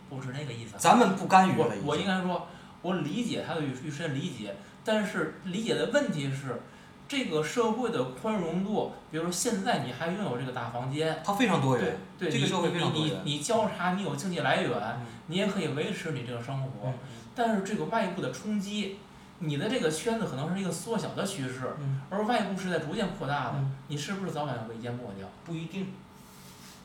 [0.09, 0.75] 不是那个意思。
[0.77, 1.71] 咱们不甘于我。
[1.83, 2.47] 我应该说，
[2.81, 6.61] 我理解他的与与时间理解，但是理解的问题是，
[7.07, 16.69] 这个社会的宽容度，比如说现在你还拥有这个大房间，它非常多元，对，你这个社会非常多元你你交叉，你有经济来源嗯，你也可以维持你这个生活。
[16.85, 16.93] 嗯，
[17.33, 18.97] 但是这个外部的冲击，
[19.43, 25.27] 你的这个圈子可能是一个缩小的趋势，嗯而外部是在逐渐扩大的嗯，你是不是早晚要被淹没掉？
[25.43, 25.87] 不一定，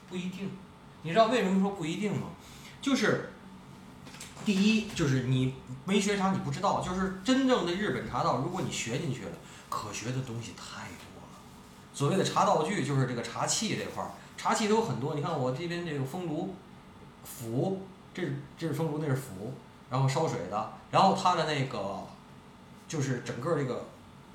[0.09, 0.51] 不一定。
[1.03, 2.29] 你知道为什么说不一定吗？
[2.81, 3.31] 就是
[4.45, 6.81] 第一，就是你没学茶，你不知道。
[6.81, 9.33] 就是真正的日本茶道，如果你学进去了，
[9.69, 11.29] 可学的东西太多了。
[11.93, 15.15] 所谓的茶道具，就是这个茶器这块儿，茶器都有很多。
[15.15, 16.55] 你看我这边这个风炉、
[17.25, 17.83] 釜，
[18.15, 19.53] 这是这是风炉，那是釜，
[19.91, 22.07] 然后烧水的，然后它的那个
[22.89, 23.87] 就是整个这个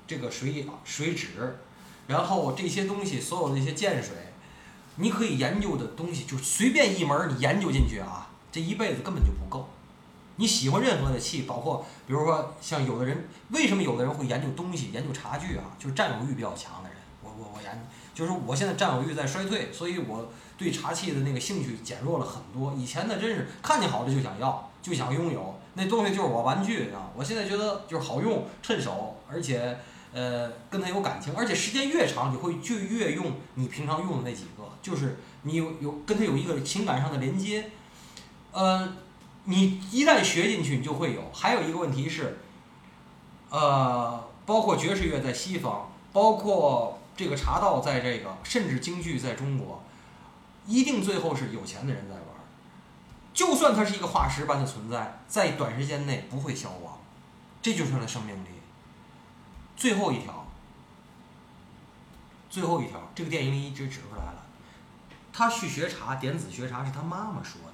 [0.06, 1.58] 这个水水纸，
[2.06, 4.14] 然后这些东西所有的一些建水，
[4.96, 9.68] 你可以研究的东西，就随便一门你研究进去啊，这一辈子根本就不够。
[10.36, 15.64] 你喜欢任何的器，包括比如说像有的人，为什么有的人会研究东西、研究茶具啊？
[15.78, 16.98] 就是占有欲比较强的人。
[17.22, 22.72] 我我我研，就是我现在占有欲在衰退，所以我对茶器的那个兴趣减弱了很多。
[22.74, 27.10] 以前呢，真是看见好的就想要，就想拥有，那东西就是我玩具啊。
[27.16, 29.78] 我现在觉得就是好用、趁手，而且
[30.12, 37.70] 呃跟它有感情，而且时间越长，你会就越用你平常用的那几个，就是你有有跟它有一个情感上的连接，
[38.52, 38.92] 呃，
[39.44, 41.22] 你一旦学进去，你就会有。
[41.32, 42.38] 还有一个问题是，
[43.50, 49.82] 呃，包括爵士乐在西方，包括这个茶道在这个，甚至京剧在中国，
[50.66, 52.22] 一定最后是有钱的人在玩。
[53.32, 56.98] 就算它是一个化石般的存在，在短时间内不会消亡，
[57.60, 58.48] 这就是它的生命力。
[59.76, 60.46] 最后一条，
[62.50, 64.42] 最后一条，这个电影里一直指出来了，
[65.32, 67.72] 他去学茶，点子学茶是他妈妈说的。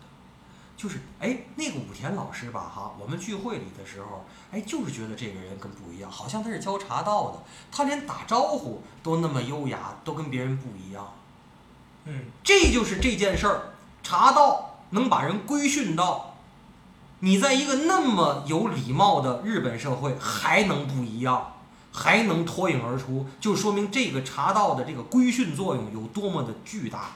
[0.76, 7.42] 就是哎，那个武田老师吧，哈，我们聚会里的时候，哎，就是觉得这个人跟不一样，好像他是教茶道的，
[7.72, 11.12] 他连打招呼都那么优雅，都跟别人不一样。
[12.04, 16.36] 嗯，这就是这件事儿，茶道能把人规训到，
[17.20, 21.54] 你在一个那么有礼貌的日本社会还能不一样，
[21.92, 27.10] 还能脱颖而出，就说明这个茶道的这个规训作用有多么的巨大。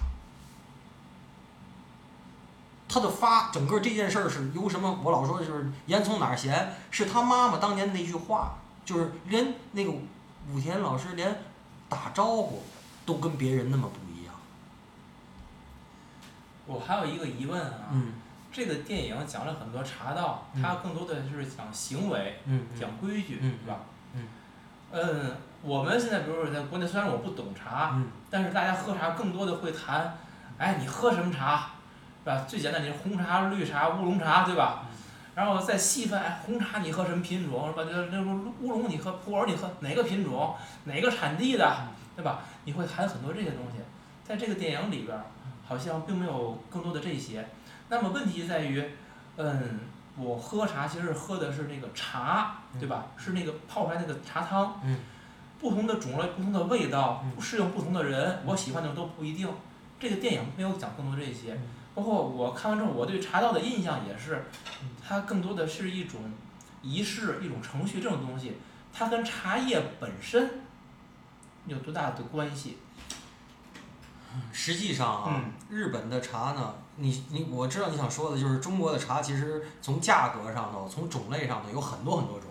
[2.88, 4.98] 他的发整个这件事儿是由什么？
[5.02, 11.42] 我老说的就是烟从哪儿闲，是他妈妈当年那句话，就是连那个武田老师连
[11.88, 12.62] 打招呼
[13.06, 14.01] 都跟别人那么不。
[16.66, 18.12] 我还有一个疑问啊，嗯
[18.53, 23.81] 这个电影讲了很多茶道，嗯它更多的是讲行为、嗯讲规矩，嗯是吧？
[24.14, 24.29] 嗯
[24.92, 30.16] 嗯，我们现在比如说在国内，虽然我不懂茶，嗯但是大家喝茶更多的会谈，
[30.59, 31.70] 哎，你喝什么茶，
[32.22, 32.44] 是吧？
[32.46, 34.85] 最简单，你是红茶、绿茶、乌龙茶，对吧？
[35.35, 37.85] 然后再细分，哎，红茶你喝什么品种，是吧？
[37.90, 38.20] 这那
[38.61, 41.75] 乌龙你喝，普洱你喝哪个品种，哪个产地的，
[42.14, 42.40] 对吧？
[42.64, 43.79] 你会谈很多这些东西，
[44.22, 45.25] 在这个电影里边儿，
[45.72, 47.48] 好像并没有更多的这些。
[47.88, 48.85] 那么问题在于，
[49.37, 49.80] 嗯，
[50.18, 53.06] 我喝茶其实喝的是那个茶，对吧？
[53.16, 54.78] 是那个泡出来那个茶汤。
[54.85, 54.98] 嗯。
[55.58, 59.48] 不同的种类、不同的味道不，适应不同的人，我喜欢的都不一定。
[59.98, 61.56] 这个电影没有讲更多这些，
[61.94, 64.44] 包括我看完之后，我对茶道的印象也是，
[65.02, 66.20] 它更多的是一种
[66.82, 68.56] 仪式、一种程序这种东西，
[68.92, 70.50] 它跟茶叶本身
[71.66, 72.78] 有多大的关系？
[74.53, 75.53] 实际上啊，嗯。
[75.71, 82.49] 日本的茶呢，你你我知道你想说的就是中国的茶，其实从价格上头，从种类上头有很多很多种，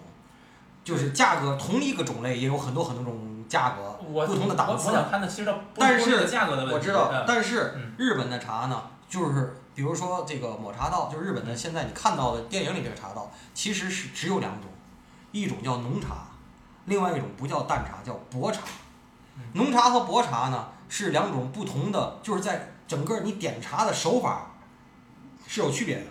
[0.84, 6.74] 就是价格同一个种类也有很多很多种价格，不同的档次我我想看的其实它不但是价格的问题。
[6.74, 7.94] 我知道嗯，但是嗯。
[7.98, 14.72] 日本的茶呢，就是比如说这个抹茶道，就是日本的现在你看到的电影里这个茶道，其实是只有两种，
[15.32, 16.26] 一种叫浓茶，
[16.86, 18.62] 另外一种不叫淡茶，叫薄茶。
[19.54, 24.52] 浓茶和薄茶呢是两种不同的，就是在整个你点茶的手法
[25.48, 26.04] 是有区别的。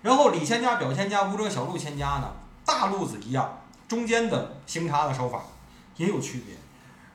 [0.00, 2.32] 然后李千家、表千家、无遮小路千家呢，
[2.64, 3.58] 大路子一样，
[3.88, 5.42] 中间的行茶的手法
[5.96, 6.54] 也有区别。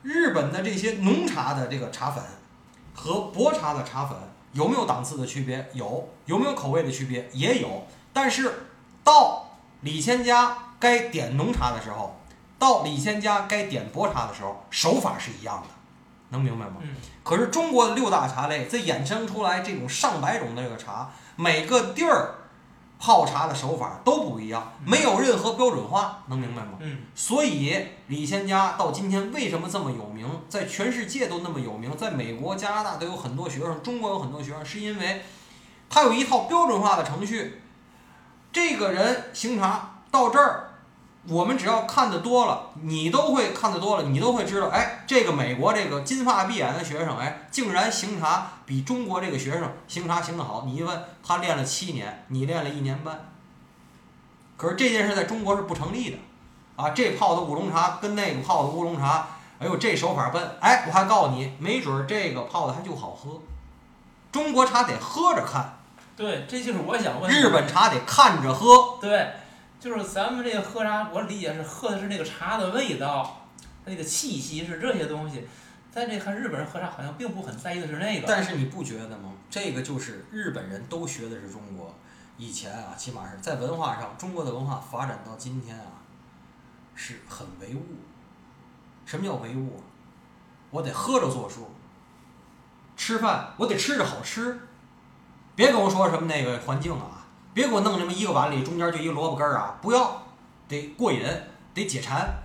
[0.02, 2.22] 日本的这些浓茶的这个茶粉
[2.94, 4.18] 和薄茶的茶粉
[4.52, 5.66] 有没有档次的区别？
[5.72, 6.10] 有。
[6.26, 7.26] 有没有口味的区别？
[7.32, 7.86] 也有。
[8.12, 8.66] 但是
[9.02, 12.20] 到李千家该点浓茶的时候，
[12.58, 15.68] 到李千家该点薄茶的时候，手法是一样的，
[16.30, 16.76] 能明白吗？
[16.80, 16.88] 嗯
[17.22, 22.34] 可是中国的六大茶类，这衍生出来这种上百种的这个茶，每个地儿
[22.98, 26.72] 泡茶的手法都不一样，没有任何标准化，能明白吗？
[26.80, 35.22] 嗯所以李仙家到今天为什么这么有名，在全世界都那么有名，在美国、加拿大都有很多学生，中国有很多学生，是因为
[35.88, 37.62] 他有一套标准化的程序。
[38.52, 40.69] 这个人行茶到这儿，
[41.28, 50.64] 我们只要看得多了，你都会看得多了，你都会知道，哎，这个美国这个金发碧眼的学生，哎，竟然行茶比中国这个学生行茶行得好。
[50.64, 53.28] 你一问，他练了七年，你练了一年半。
[54.56, 56.18] 可是这件事在中国是不成立的。
[56.76, 59.26] 啊，这泡的乌龙茶跟那个泡的乌龙茶，
[59.58, 63.38] 哎呦，这手法笨，哎，我还告诉你，没准这个泡的还就好喝。
[64.32, 65.78] 中国茶得喝着看，
[66.16, 67.38] 对，这就是我想问的。
[67.38, 68.98] 日本茶得看着喝。
[68.98, 69.30] 对，
[69.80, 73.48] 就是咱们这个喝茶，我理解是喝的是那个茶的味道，
[73.82, 75.48] 它那个气息是这些东西。
[75.90, 78.26] 在这看日本人喝茶，好像并不很在意的是那个。
[78.28, 79.32] 但是你不觉得吗？
[79.48, 81.92] 这个就是日本人都学的是中国。
[82.36, 86.04] 以前啊，起码是在文化上，中国的文化发展到今天啊，
[86.94, 87.82] 是很唯物。
[89.06, 89.82] 什么叫唯物？
[90.70, 91.70] 我得喝着做数。
[92.96, 94.60] 吃饭我得吃着好吃，
[95.56, 97.09] 别跟我说什么那个环境啊，
[97.52, 100.22] 别给我弄这么一个碗里中间就一个萝卜根儿啊，不要，
[100.68, 101.20] 得过瘾，
[101.74, 102.42] 得解馋。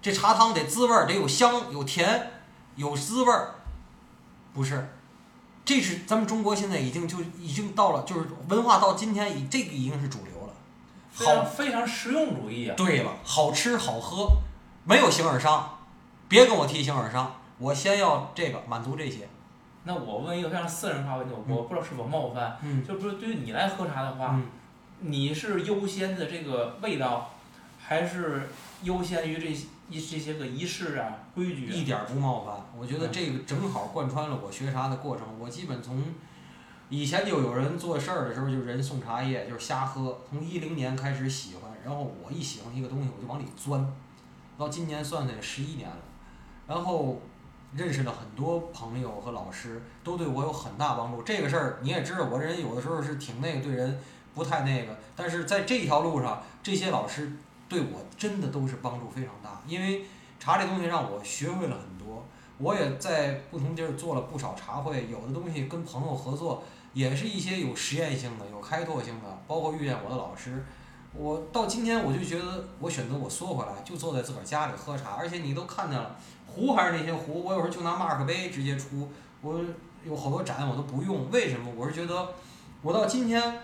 [0.00, 2.30] 这茶汤得滋味儿，得有香有甜，
[2.74, 3.54] 有滋味儿，
[4.52, 4.88] 不是，
[5.64, 10.52] 这是咱们中国现在已经就已经到了，就是文化到今天已这个已经是主流了。
[11.14, 12.74] 好，非常实用主义啊。
[12.76, 14.28] 对了，好吃好喝，
[14.84, 15.78] 没有形而上，
[16.26, 19.28] 别跟我提形而上，我先要这个满足这些。
[19.84, 24.46] 那我问一个非常私人化问题，我我不知道是否冒犯，嗯就比如对于你来喝茶的话，嗯，
[25.00, 27.30] 你是优先的这个味道，
[27.80, 28.48] 还是
[28.82, 29.50] 优先于这
[29.90, 31.74] 一这些个仪式啊规矩啊？
[31.74, 35.26] 一点儿不冒犯，我觉得这个正好贯穿了我学茶的过程。
[35.38, 36.02] 我基本从
[36.88, 40.18] 以前就有人做事儿的时候，就人送茶叶，就是瞎喝。
[40.30, 43.84] 从一零年开始喜欢，然后我一喜欢一个东西，我就往里钻，
[44.56, 45.96] 到今年算算也十一年了。
[46.68, 47.20] 然后
[47.74, 51.22] 认识了很多朋友和老师，都对我有很大帮助。
[51.22, 53.98] 这个事儿你也知道，我这人有的时候是挺那个，对人
[54.34, 57.32] 不太那个，但是在这条路上，这些老师
[57.68, 60.04] 对我真的都是帮助非常大，因为
[60.38, 62.24] 茶这东西让我学会了很多。
[62.58, 70.64] 我也在不同地儿做了不少茶会，有的东西跟朋友合作，也是一些有实验性的、有开拓性的，包括遇见我的老师。
[71.14, 76.16] 我到今天我就觉得，我选择我缩回来，就坐在自个儿家里喝茶，而且你都看见了，
[76.54, 79.10] 壶还是那些壶，我有时候就拿马克杯直接出，
[79.40, 79.60] 我
[80.04, 81.72] 有好多盏我都不用，为什么？
[81.76, 82.34] 我是觉得，
[82.82, 83.60] 我到今天，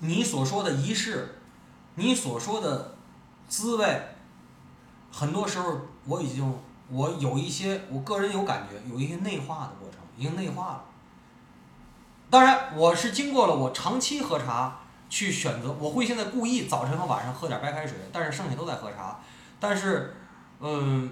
[0.00, 1.36] 你所说的仪式，
[1.94, 2.94] 你所说的
[3.48, 4.02] 滋味，
[5.12, 6.54] 很多时候我已经
[6.90, 10.84] 我有一些我个人有感觉，有一些内化的过程，已经内化了。
[12.30, 19.18] 当然，我是经过了我长期喝茶去选择，我会现在故意早晨和晚上喝点白开水，但是剩下都在喝茶。
[19.58, 20.14] 但是，
[20.60, 21.10] 嗯，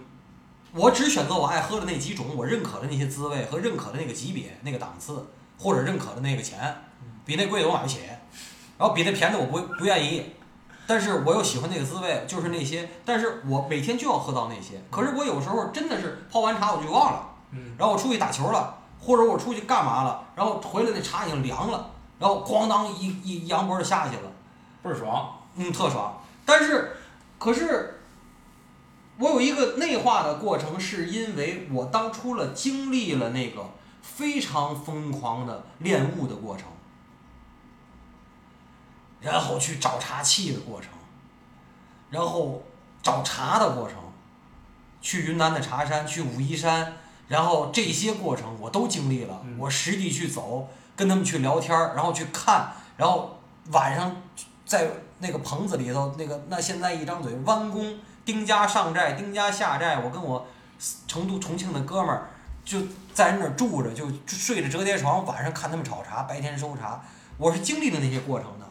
[0.73, 5.27] 我只选择我爱喝的那几种，我认可的那些滋味和认可的那个级别、那个档次，
[5.59, 6.83] 或者认可的那个钱，
[7.25, 8.01] 比那贵的我买不起，
[8.77, 10.35] 然后比那便宜的我不不愿意。
[10.87, 12.89] 但是我又喜欢那个滋味，就是那些。
[13.05, 14.83] 但是我每天就要喝到那些。
[14.91, 24.33] 可是我有时候真的是泡完茶我就忘了，嗯，然后我出去打球了，或者我出去干嘛了，然后回来那茶已经凉了，然后咣当一一一扬脖就下去了，
[24.83, 25.35] 倍儿爽。
[25.57, 26.23] 嗯，特爽。
[26.47, 26.97] 但是，
[27.39, 27.98] 可是
[29.19, 36.67] 我有一个内化的过程，是因为我当初了经历了那个非常疯狂的练物的过程。
[39.21, 40.91] 然后去找茶器的过程，
[42.09, 42.63] 然后
[43.03, 43.97] 找茶的过程，
[45.01, 46.95] 去云南的茶山，去武夷山，
[47.27, 53.41] 然后这些过程我都经历了，嗯我实地去走，跟他们去聊天，然后去看，然后
[53.73, 54.23] 晚上
[54.65, 54.89] 在
[55.19, 57.99] 那个棚子里头，那个那现在一张嘴弯弓，
[58.29, 60.47] 丁家上寨，丁家下寨，我跟我
[61.07, 62.29] 成都重庆的哥们儿
[62.63, 62.79] 就
[63.15, 67.03] 在那儿住着，就睡着折叠床，晚上看他们炒茶，白天收茶，
[67.39, 68.67] 我是经历了那些过程的，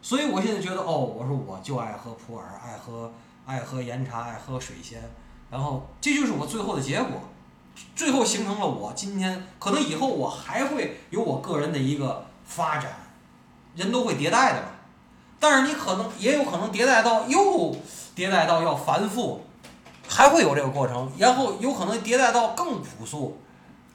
[0.00, 3.12] 所以我现在觉得哦，我说我就爱喝普洱，爱喝
[3.44, 5.02] 爱喝岩茶，爱喝水仙，
[5.50, 7.20] 然后这就是我最后的结果，
[7.94, 12.92] 最后形成了我今天可能以后我还会有我个人的一个发展，
[13.76, 14.68] 人都会迭代的嘛，
[15.38, 17.76] 但是你可能也有可能迭代到又
[18.16, 19.44] 迭代到要繁复，
[20.08, 23.40] 还会有这个过程，然后有可能迭代到更朴素，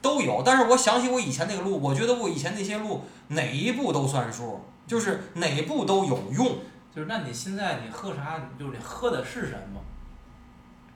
[0.02, 0.42] 都有。
[0.44, 6.58] 但是我想起我以前那个路，我觉得我以前那些路哪一步都算数，就是哪一步都有用。
[6.94, 9.80] 就是那你现在你喝茶，就是你喝的是什么？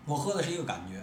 [0.06, 1.02] 我喝的是一个感觉。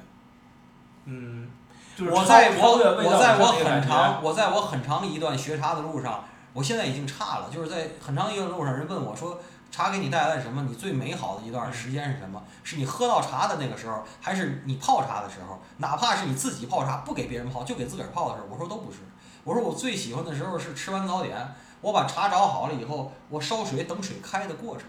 [1.06, 1.50] 嗯，
[1.96, 9.40] 就是我在我我在我很长我在我很长一段学茶的路上，我现在已经差了，就是在很长一段路上，人问我说
[9.72, 10.62] 茶给你带来什么？
[10.64, 12.44] 你最美好的一段时间是什么？
[12.64, 15.60] 是你喝到茶的那个时候，还是你泡茶的时候？
[15.78, 19.00] 哪怕是你自己泡茶不给别人泡，就给自个儿泡的时候，我说都不是。
[19.44, 24.88] 我说我最喜欢的时候是吃完早点，我把茶找好了以后，我烧水等水开的过程。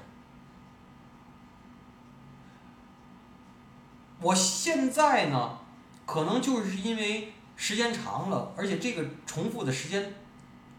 [4.21, 5.59] 我现在呢，
[6.05, 10.15] 可能就是因为时间长了，而且这个重复的时间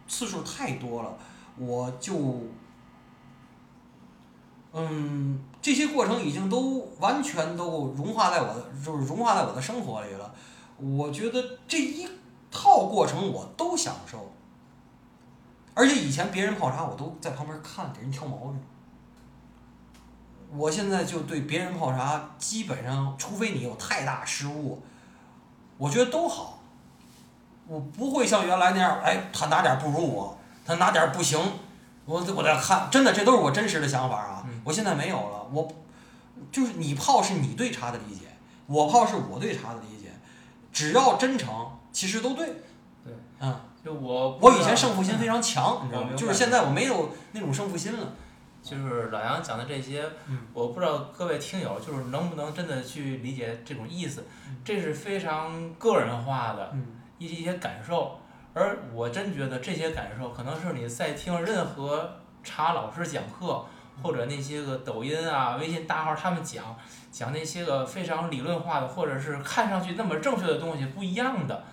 [0.08, 1.18] 次数太多了，
[1.58, 2.14] 我就，
[4.74, 10.34] 嗯，这些过程已经都完全都融化在我的，就是融化在我的生活里了。
[10.78, 12.08] 我觉得这一
[12.50, 14.32] 套过程我都享受，
[15.76, 18.60] 而且以前别人泡茶我都在旁边看，给人挑毛病。
[20.56, 24.82] 我现在就对别人泡茶，基本上除非你有太大失误，
[25.78, 26.60] 我觉得都好。
[27.68, 31.40] 我不会像原来那样，哎，他哪点不如我，他哪点不行，
[32.06, 34.44] 我我在看，真的这都是我真实的想法啊。
[34.46, 35.68] 嗯我现在没有了，我
[36.52, 38.26] 就是你泡是你对茶的理解，
[38.66, 40.10] 我泡是我对茶的理解，
[40.72, 42.48] 只要真诚，其实都对。
[43.04, 46.12] 对，嗯，就我我以前胜负心非常强，你知道吗？
[46.16, 48.14] 就是现在我没有那种胜负心了。
[48.64, 54.26] 就是老杨讲的这些嗯，我不知道各位听友就是能不能真的去理解这种意思，
[54.64, 58.18] 这是非常个人化的嗯一一些感受，
[58.54, 63.66] 而我真觉得这些感受可能是你在听任何茶老师讲课，
[64.02, 66.76] 或者那些个抖音啊、微信大号他们讲
[67.12, 71.64] 讲那些个非常理论化的，或者是看上去那么正确的东西不一样的，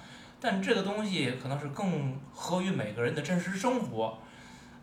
[0.40, 4.18] 但这个东西可能是更合于每个人的真实生活。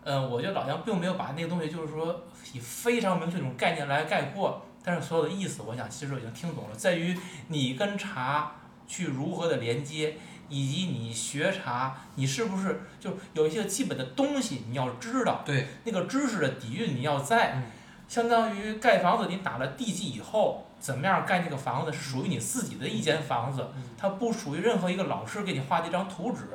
[0.03, 2.23] 嗯，我觉得老杨并没有把那个东西，就是说
[2.53, 7.17] 以非常明确这种概念来概括，但是所有的意思，我想其实已经听懂了，在于
[7.47, 8.51] 你跟茶
[8.87, 10.15] 去如何的连接，
[10.49, 17.63] 以及你学茶，你是不是就有一些基本的东西你要知道，对，那个知识的底蕴你要在，嗯
[18.07, 26.45] 相当于盖房子你打了地基以后，怎么样盖那个房子是属于你自己的一间房子，嗯它不属于任何一个老师给你画的一张图纸。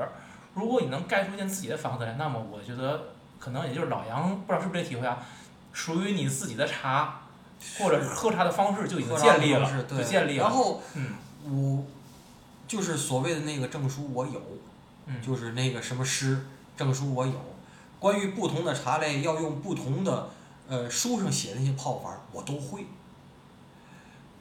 [0.55, 5.19] 如果你能盖出一间自己的房子来，那么我觉得可能也就是老杨不知道是不是这体会啊，
[5.75, 7.21] 属于你自己的茶
[7.79, 10.45] 或者是喝茶的方式就已经建立了，就建立了。
[10.45, 11.15] 然后嗯
[11.45, 11.85] 我
[12.73, 14.41] 就是所谓的那个证书我有，
[15.05, 17.35] 嗯，就是那个什么师证书我有。
[18.01, 20.31] 关于不同的茶类要用不同的
[20.67, 22.87] 呃书上写的那些泡法，我都会。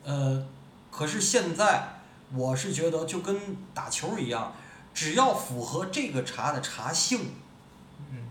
[0.05, 0.47] 呃，
[0.89, 1.99] 可是现在
[2.33, 3.37] 我是觉得就跟
[3.73, 4.53] 打球一样，
[4.93, 7.33] 只要符合这个茶的茶性，
[8.09, 8.29] 嗯，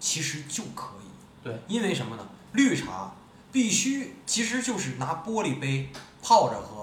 [0.00, 1.08] 其实就可以。
[1.44, 2.26] 对，因为什么呢？
[2.54, 3.12] 绿茶
[3.52, 5.90] 必须其实就是拿玻璃杯
[6.20, 6.77] 泡着喝，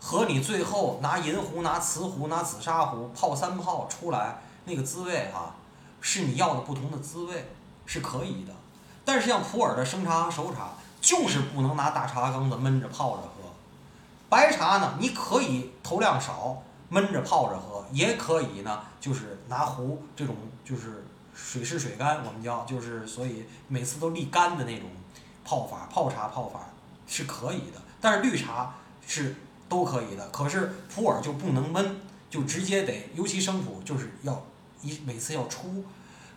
[0.00, 5.54] 和你最后拿银壶、拿瓷壶、拿紫砂壶泡三泡出来那个滋味啊，
[6.00, 7.50] 是你要的不同的滋味，
[7.84, 8.52] 是可以的。
[9.04, 10.70] 但是像普洱的生茶和熟茶，
[11.00, 13.28] 就是不能拿大茶缸子闷着泡着喝。
[14.28, 24.90] 白茶呢，你可以投量少，闷着泡着喝，也可以呢，就是拿壶这种就是水湿水干，我们叫就是所以每次都沥干的那种
[25.44, 26.60] 泡法，泡茶泡法
[27.06, 28.74] 是可以的，但是绿茶
[29.06, 29.34] 是
[29.68, 32.00] 都可以的，可是普洱就不能闷，
[32.30, 34.44] 就直接得，尤其生普就是要
[34.82, 35.84] 一每次要出，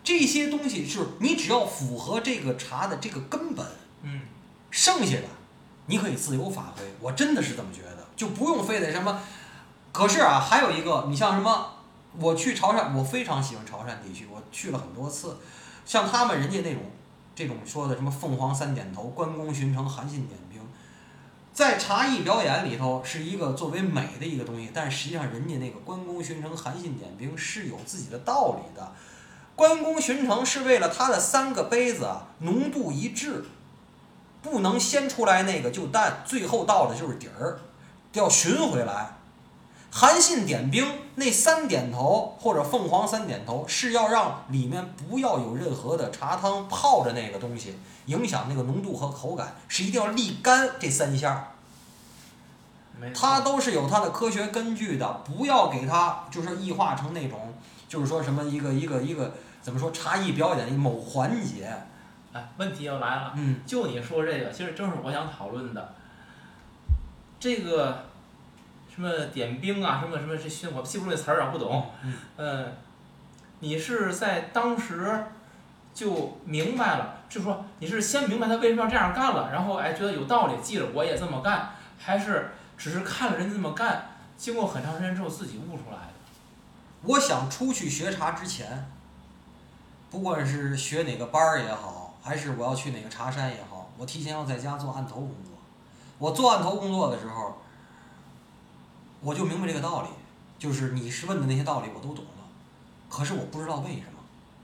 [0.04, 3.66] 这些东西就是你只要符合这个茶的这个根本，
[4.02, 4.22] 嗯，
[4.70, 5.24] 剩下的
[5.86, 9.20] 你可以自由发挥，我真的是这么觉得，就不用非得什么。
[9.90, 11.72] 可是啊，还有一个，你像什么，
[12.18, 15.36] 我去潮汕，我非常喜欢潮汕地区，我去了很多次，
[15.84, 16.82] 像他们人家那种
[17.34, 20.61] 这种说的什么凤凰三点头、关公巡城、韩信点兵，
[21.52, 28.92] 在茶艺表演里头是一个作为美的一个东西，但实际上人家那个关公巡城韩信点兵是有自己的道理的。
[29.54, 33.44] 关公巡城是为了他的三个杯子啊浓度一致，
[34.40, 37.58] 不能先出来那个就淡，最后到的就是底儿，
[38.14, 39.18] 要寻回来。
[39.94, 40.86] 韩信点兵
[41.16, 51.48] 那三点头或者凤凰三点头是要让里面不要有任何的茶汤泡着那个东西，影响那个浓度和口感，是一定要沥干这三下。
[52.98, 57.52] 没它都是有它的科学根据的，不要给它就是异化成那种，
[57.86, 61.70] 就是说什么一个一个一个怎么说茶艺表演的某环节，
[62.32, 65.92] 哎，问题又来了，嗯，就你说这个，其实正是我想讨论的。
[67.38, 68.04] 这个
[68.94, 71.90] 什么点兵啊，什么什么这些，我记不住那词儿啊，不懂。
[72.04, 72.72] 嗯嗯，
[73.60, 75.24] 你是在当时
[75.94, 86.12] 就明白了，就是说你是先明白他为什么要这样干了，然后哎觉得有道理，记着我也这么干，还是只是看了人家这么干，经过很长时间之后自己悟出来的？
[87.04, 88.86] 我想出去学茶之前，
[90.10, 95.52] 不管是学哪个班儿也好，还是我要去哪个茶山也好，我提前要在家做案头工作。
[96.18, 97.58] 我做案头工作的时候，
[99.22, 100.08] 我就明白这个道理，
[100.58, 102.44] 就是你是问的那些道理我都懂了，
[103.08, 104.18] 可是我不知道为什么。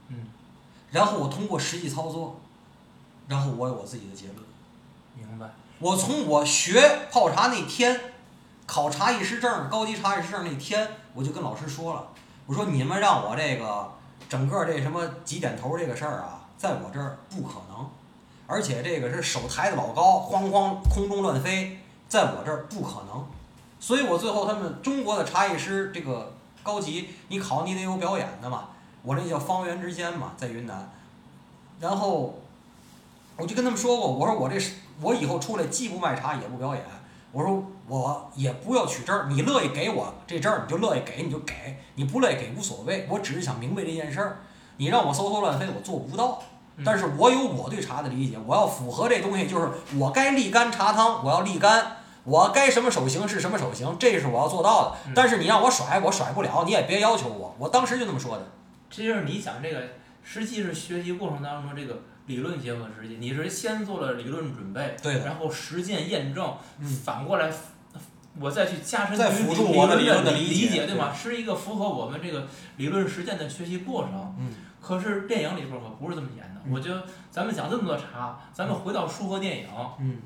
[0.09, 0.27] 嗯，
[0.91, 2.39] 然后我通过实际操作，
[3.27, 4.37] 然后我有我自己的结论。
[5.15, 5.49] 明白。
[5.79, 7.99] 我从我学泡茶那天，
[8.65, 12.07] 考茶艺师证、高级茶艺师证那天，我就跟老师说了，
[12.45, 13.89] 我说你们让我这个
[14.27, 17.89] 整个这什么几点头这个事儿啊，在我这儿不可能，
[18.45, 21.79] 而且这个是手抬的老高，哐哐空中乱飞，
[22.09, 23.25] 在我这儿不可能，
[23.79, 28.69] 所以我最后他们中国的茶艺师这个高级，你考你得有表演的嘛，
[29.03, 30.89] 我这叫方圆之间嘛，在云南，
[31.79, 32.39] 然后
[33.37, 36.83] 我就跟他们说过，我说我这是我以后出来既不卖茶也不表演，
[37.31, 44.39] 我说我也不要取证儿，你乐意给我这证儿你就乐意给你就给，你不乐意给无所谓，我只是想明白这件事儿。
[44.77, 46.41] 你让我嗖嗖乱飞，我做不到。
[46.85, 51.97] 但是我有我对茶的理解，我要符合这东西，就是我该沥干茶汤，我要沥干，
[52.29, 55.13] 我该什么手型是什么手型，这是我要做到的嗯。
[55.15, 57.55] 但是你让我甩，我甩不了，你也别要求我。
[57.57, 58.45] 我当时就这么说的。
[58.89, 59.81] 这就是你讲这个，
[60.23, 67.51] 实际是学习过程当中这个理论结合实际，你是先做了理论准备，对的然后实践验证，嗯反过来
[68.39, 71.11] 我再去加深再对于辅助我的理理论的理理解对吗？
[71.13, 74.35] 是一个符合我们这个理论实践的学习过程。
[74.39, 76.61] 嗯可是电影里边可不是这么演的。
[76.65, 79.67] 嗯我觉得咱们讲这么多茶，咱们回到书和电影，
[79.99, 80.17] 嗯嗯，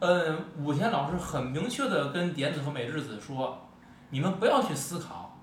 [0.00, 3.66] 嗯武田老师很明确的跟点子和美智子说，
[4.10, 5.36] 你们不要去思考，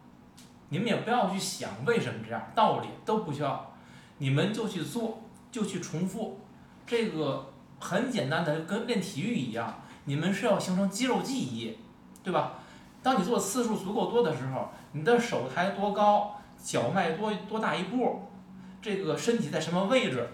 [0.70, 3.74] 你们也不要去想为什么这样，道理都不需要，
[4.20, 6.40] 你们就去做，就去重复，
[6.88, 7.52] 这个
[7.82, 11.78] 很简单的，跟练体育一样，你们是要形成肌肉记忆，
[12.24, 12.54] 对吧？
[13.04, 18.22] 当你做次数足够多的时候，你的手抬多高，脚迈多多大一步，
[18.82, 20.30] 这个身体在什么位置，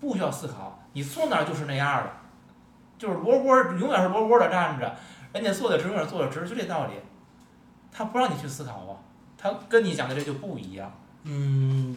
[0.00, 2.10] 不需要思考，你坐那儿就是那样的。
[2.98, 4.96] 就是窝窝儿永远是窝窝的站着，
[5.32, 6.92] 人家坐的直，永远坐的直，就这道理。
[7.92, 8.98] 他不让你去思考啊，
[9.38, 10.92] 他跟你讲的这就不一样。
[11.24, 11.96] 嗯，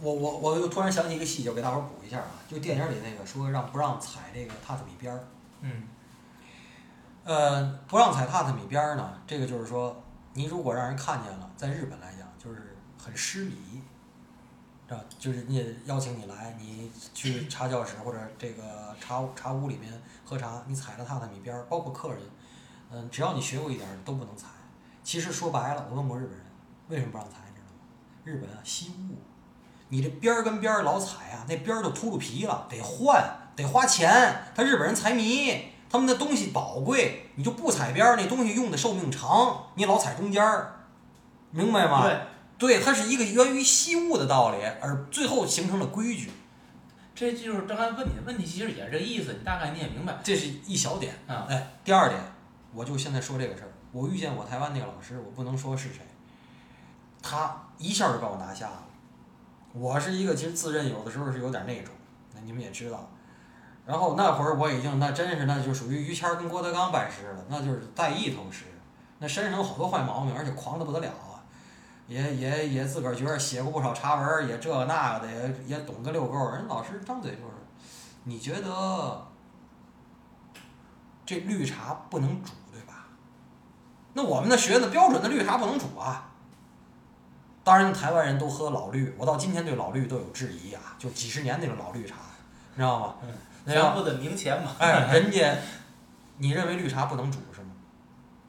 [0.00, 5.24] 我我我又突然想起一个细节，我给大伙儿补一下啊，就电影里那个说让不让踩这个榻榻米边儿。
[5.60, 5.82] 嗯
[7.22, 13.56] 呃，不让踩榻榻米边儿呢，这个就是说，你如果让人看见了，在日本来讲就是很失礼，
[14.90, 18.62] 啊，就是人家邀请你来，你去 茶教室或者这个
[19.00, 19.92] 茶茶屋里面
[20.24, 22.18] 喝茶，你踩了榻榻米边儿，包括客人，
[22.90, 24.48] 嗯、只要你学过一点儿都不能踩。
[25.04, 26.40] 其实说白了，我问过日本人，
[26.88, 27.78] 为什么不让踩，你知道吗？
[28.24, 29.16] 日本啊惜物，
[29.90, 33.24] 你这边儿跟边儿老踩啊，那边儿都秃噜皮了，得换，
[33.54, 34.42] 得花钱。
[34.56, 40.86] 他日本人财迷，他们的东西宝贵，你就不踩边儿，那东西用的寿命长，你老踩中间儿，
[41.52, 42.02] 明白吗？
[42.02, 42.20] 对，
[42.60, 46.30] 对，它是一个源于西物的道理，而最后形成了规矩，
[47.14, 50.18] 这就是刚才问你的问题，其实也是这意思，你大概你也明白。
[50.22, 51.14] 这是一小点。
[51.26, 52.20] 啊哎，第二点，
[52.74, 56.00] 我就现在说这个事儿，我遇见我台湾那个老师，我不能说是谁，
[57.22, 58.84] 他一下就把我拿下了。
[59.72, 61.94] 我是一个其实自认有的时候是有点那种，
[62.34, 63.10] 那你们也知道。
[63.86, 68.64] 然后那会儿我已经那真是那就属于于谦儿跟郭德纲拜师了，那就是带一头师，
[69.18, 71.29] 那身上有好多坏毛病，而且狂的不得了啊，
[72.10, 76.50] 也也也自个儿觉得写过不少茶文儿，也这个那个的，也也懂个溜够。
[76.50, 77.52] 人老师张嘴就是，
[78.24, 79.28] 你觉得
[81.24, 83.06] 这绿茶不能煮对吧？
[84.14, 86.32] 那我们的学的标准的绿茶不能煮啊。
[87.62, 92.16] 当然，台湾人都喝老绿，我到今天对老绿都有质疑啊，就几十年那种老绿茶，
[92.74, 93.14] 你知道吗？
[93.64, 94.72] 那全样部的明钱嘛。
[94.80, 95.54] 哎，人家
[96.38, 97.68] 你认为绿茶不能煮是吗？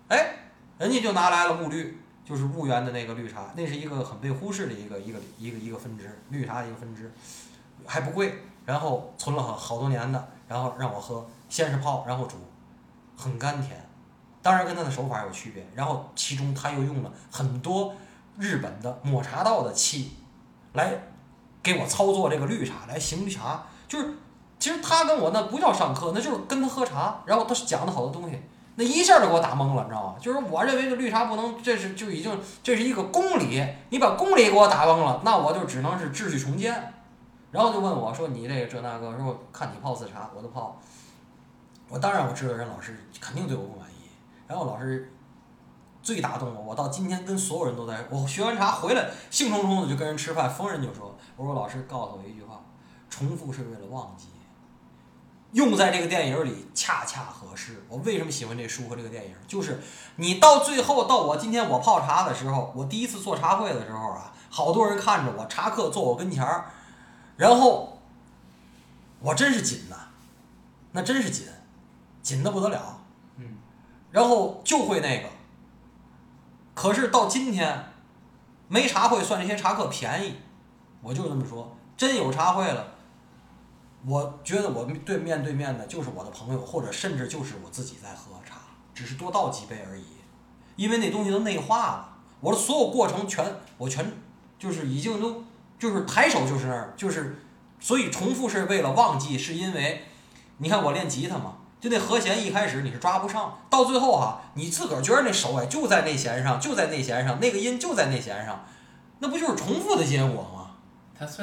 [0.08, 0.36] 哎，
[0.80, 7.12] 人家就拿来了雾绿，就是婺源的那个绿茶，那是一个很被忽视的一个一个一个一个分支，绿茶的一个分支，
[7.86, 12.38] 还不贵，然后存了好好多年的，然后让我喝，先是泡，然后煮，
[13.18, 13.84] 很甘甜，
[14.42, 17.94] 当然跟它的手法有区别，然后其中他又用了很多
[18.38, 20.12] 日本的抹茶道的器，
[20.74, 20.94] 来
[21.62, 24.14] 给我操作这个绿茶来行绿茶，就是
[24.60, 28.40] 其实他跟我那不叫上课，那就是跟他喝茶，然后他是讲的好多东西。
[28.76, 30.16] 那一下就给我打懵了，你知道吗？
[30.20, 36.94] 就是我认为这绿茶不能，这是就已经这是一个公理，你把公理给我打懵了，那我就只能是秩序重建。
[37.52, 40.80] 然后就问我说：“你这个这那个，说看你泡次茶，我都泡。”
[41.90, 44.10] 我当然我知道人老师肯定对我不满意。
[44.48, 45.12] 然后老师
[46.02, 52.62] 最打动我，我到今天跟所有人都在，我学完茶回来兴冲冲的就跟人吃饭，逢人就说：“我说老师告诉我一句话，
[53.10, 54.28] 重复是为了忘记。”
[55.54, 57.84] 用在这个电影里恰恰合适。
[57.90, 59.36] 我为什么喜欢这书和这个电影？
[59.48, 59.82] 就是
[60.16, 66.66] 你到最后到我今天我泡茶的时候，我第一次做茶会的时候啊，好多人看着我茶客坐我跟前儿，
[67.36, 68.00] 然后
[69.20, 69.96] 我真是紧呐，
[70.94, 71.48] 那真是紧，
[72.22, 73.02] 紧的不得了。
[73.38, 73.58] 嗯。
[74.12, 75.30] 然后就会那个，
[76.74, 77.92] 可是到今天，
[78.68, 80.36] 没茶会算这些茶客便宜，
[81.02, 82.91] 我就这么说，真有茶会了。
[84.06, 88.56] 我觉得我对面对面的就是我的朋友，或者甚至就是我自己在喝茶，
[88.94, 90.06] 只是多倒几杯而已。
[90.76, 93.46] 因为那东西都内化了，我的所有过程全
[93.78, 94.12] 我全
[94.58, 95.44] 就是已经都
[95.78, 97.44] 就是抬手就是那儿，就是
[97.80, 100.06] 所以重复是为了忘记，是因为
[100.58, 108.66] 你看我练吉他嘛，就那和弦一开始你是抓不上，到最后哈，你自个儿觉得那手哎就在那弦上，就在那弦上，那个音就在那弦上，
[109.20, 110.61] 那不就是重复的结果吗？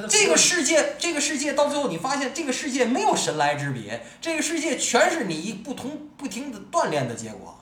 [0.08, 7.56] 这个世界，这个世界到最后，你发现这个世界没有神来之笔，这个世界全是你不同不停的锻炼的结果。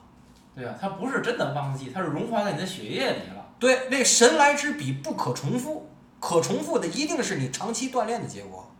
[0.55, 3.45] 对啊，它不是真的忘记，它是融化在你的血液里了。
[3.59, 5.89] 对，那神来之笔不可重复，
[6.19, 8.71] 可重复的一定是你长期锻炼的结果。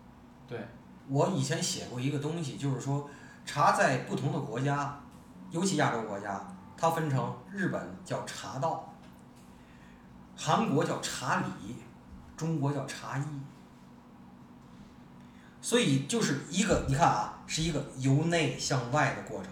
[0.48, 0.60] 对，
[1.08, 3.08] 我以前写过一个东西，就是说
[3.46, 5.00] 茶在不同的国家，
[5.52, 6.44] 尤其亚洲国家，
[6.76, 8.92] 它分成日本叫茶道，
[10.36, 11.76] 韩国叫茶礼。
[12.38, 13.24] 中国叫茶艺，
[15.60, 19.52] 所以就是一个你看啊，是一个由内向外的过程。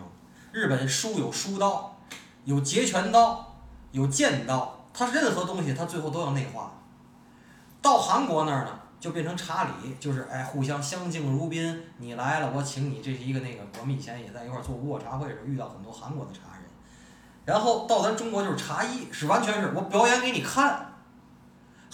[0.51, 1.97] 日本书有书道，
[2.45, 3.57] 有截拳道，
[3.91, 6.71] 有剑道，它任何东西它最后都要内化。
[7.81, 11.83] 到韩国那儿呢，就变成茶礼，就是哎互相相敬如宾。
[11.97, 13.63] 你来了，我请你，这是一个那个。
[13.79, 16.61] 我们以前也在一块儿做卧茶会时候遇到很多韩国的茶人。
[17.45, 20.93] 然后到咱中国就是茶艺，是完全是我表演给你看。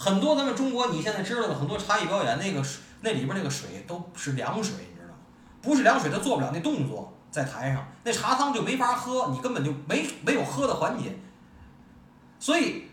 [0.01, 5.19] 很多咱们中国，你现在知道的很多茶艺表演，那个水那里边那个水都是凉水，你知道吗？
[5.61, 11.15] 不是凉水，他做不了那动作，在台上那茶汤就没法喝，你根本就没没有喝的环节。
[12.39, 12.85] 所以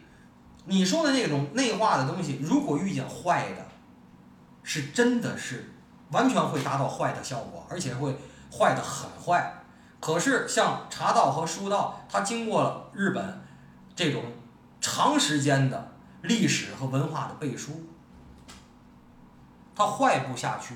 [0.67, 3.65] 你说的那种内化的东西，如果遇见坏的，
[4.63, 5.73] 是真的是
[6.11, 8.15] 完全会达到坏的效果，而且会
[8.53, 9.51] 坏的很坏。
[9.99, 13.41] 可是像茶道和书道，它经过了日本
[13.97, 14.23] 这种
[14.79, 15.93] 长时间的。
[16.23, 17.87] 历史和文化的背书，
[19.75, 20.75] 它坏不下去，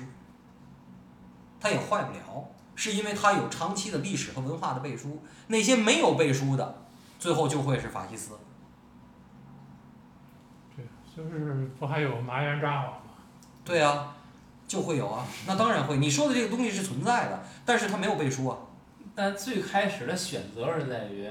[1.59, 5.21] 它也坏不了，是因为它有长期的历史和文化的背书。
[5.47, 6.83] 那些没有背书的，
[7.19, 8.31] 最后就会是法西斯。
[10.75, 12.99] 对，就是不还有麻原彰晃吗？
[13.65, 14.15] 对啊，
[14.65, 15.97] 就会有啊，那当然会。
[15.97, 18.57] 你说的这个东西是存在的，但是它没有背书啊。
[19.13, 21.29] 但最开始的选择是在于，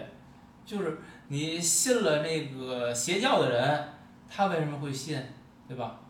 [0.67, 3.89] 就是你信了那个邪教的人。
[4.35, 5.20] 他为什么会信，
[5.68, 6.01] 对吧？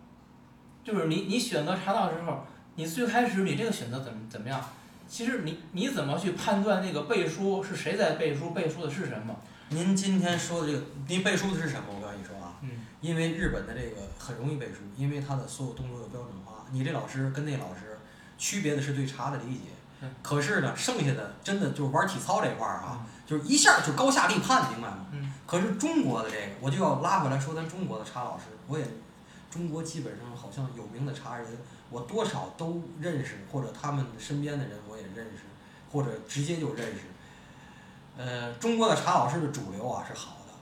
[0.85, 2.47] 就是你你选择茶道的时候，
[2.77, 4.65] 你最开始你这个选择怎么怎么样？
[5.09, 9.37] 其实你你怎么去判断那个背书是谁在背书，背书的是什么？
[9.71, 11.87] 您今天说的这个，您背书的是什么？
[11.89, 12.71] 我跟你说啊，嗯，
[13.01, 16.65] 因为日本的这个很容易背书，因为他的所有动作有标准化。
[16.71, 17.99] 你这老师跟那老师
[18.39, 19.71] 区别的是对茶的理解，
[20.23, 25.07] 可是呢，剩下的真的就是玩体操这块儿啊，就是一下就高下立判，明白吗？
[25.13, 25.33] 嗯。
[25.47, 28.85] 可是中国的这个，我就要拉回来说，咱中国的茶老师，我也，
[29.51, 31.47] 中国基本上好像有名的茶人，
[31.91, 35.43] 我多少都认识，或者他们身边的人我也认识，
[35.93, 37.03] 或者直接就认识。
[38.17, 40.53] 呃，中国的茶老师的主流啊是好的，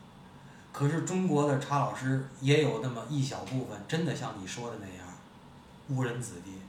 [0.72, 5.06] 可是中国的茶老师也有那么一小部分，真的像你说的那样，
[5.88, 6.59] 误人子弟，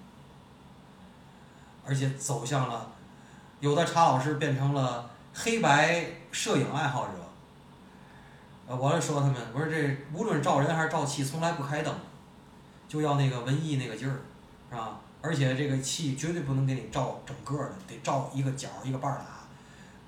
[1.86, 2.91] 而且走向了，
[3.59, 7.13] 有的茶老师变成了黑白摄影爱好者。
[8.67, 11.93] 我就说他们，我说这无论照人还是照气，从来不开灯，
[12.88, 14.15] 就要那个文艺那个劲儿，
[14.69, 14.97] 是吧？
[15.21, 19.25] 而且这个气绝对不能给你照整个的，得照一个角一个半儿打。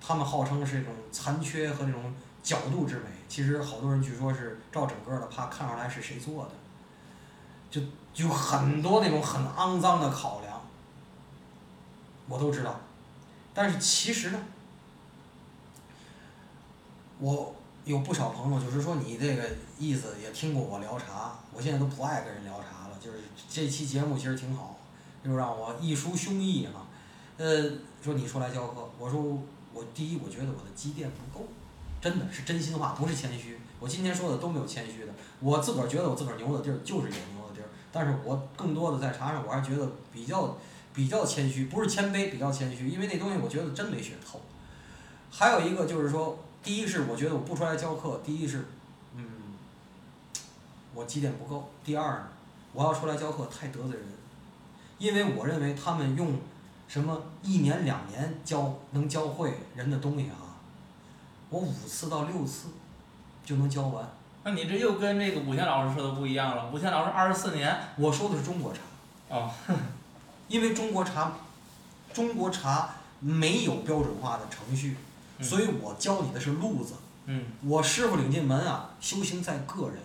[0.05, 6.51] 他们号称是一种残缺和这种角度之美，其实好多人据说是照整个的，怕看出来是谁做的，
[7.69, 7.81] 就
[8.15, 10.52] 有很多那种很肮脏的考量，
[12.27, 12.79] 我都知道。
[13.53, 14.39] 但是其实呢，
[17.19, 17.55] 我
[17.85, 19.43] 有不少朋友就是说你这个
[19.77, 23.19] 意思也听过我聊茶，我现在都不爱跟人聊茶了，就是
[23.49, 24.79] 这期节目其实挺好，
[25.23, 26.87] 又让我一抒胸臆哈。
[27.37, 27.71] 呃，
[28.03, 29.21] 说你出来教课，我说
[29.73, 31.45] 我第一我觉得我的积淀不够，
[32.01, 33.59] 真的是真心话，不是谦虚。
[33.79, 40.57] 我今天说的都没有谦虚的，我自个儿觉得我自个儿牛的地儿就是有牛的地儿，但是我更多的在茶上我还觉得比较
[40.93, 44.39] 比较谦虚，不是谦卑，比较谦虚，因为那东西我觉得真没学透。
[45.31, 48.65] 还有一个就是说，第一是我觉得我不出来教课，第一是，
[49.15, 49.25] 嗯，
[50.93, 52.27] 我积淀不够；第二呢，
[52.71, 54.05] 我要出来教课太得罪人，
[54.99, 56.37] 因为我认为他们用
[56.87, 60.61] 什么一年两年教能教会人的东西啊，
[61.49, 62.67] 我五次到六次
[63.43, 64.07] 就能教完。
[64.43, 66.69] 那你这又跟那个武贤老师说的不一样了。
[66.69, 68.79] 武贤老师二十四年，我说的是中国茶。
[69.29, 69.49] 哦。
[70.47, 71.33] 因为中国茶，
[72.13, 74.97] 中国茶没有标准化的程序，
[75.41, 76.93] 所以我教你的是路子。
[77.25, 77.45] 嗯。
[77.65, 79.97] 我师傅领进门啊，修行在个人。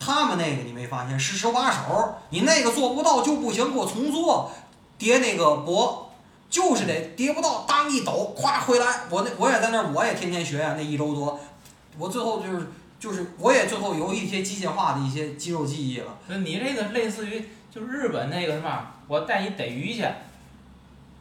[0.00, 4.50] 他们那个你没发现是手把手，你那个做不到就不行，给我重做，
[4.96, 6.04] 叠那个钵。
[6.50, 9.02] 就是得叠不到，当一抖，咵回来。
[9.10, 11.38] 我那我也在那儿，我也天天学呀，那一周多，
[11.98, 16.16] 我最后就是就是我也最后有一些机械化的一些肌肉记忆了。
[16.26, 20.04] 那你这个类似于就是日本那个什么，我带你逮鱼去，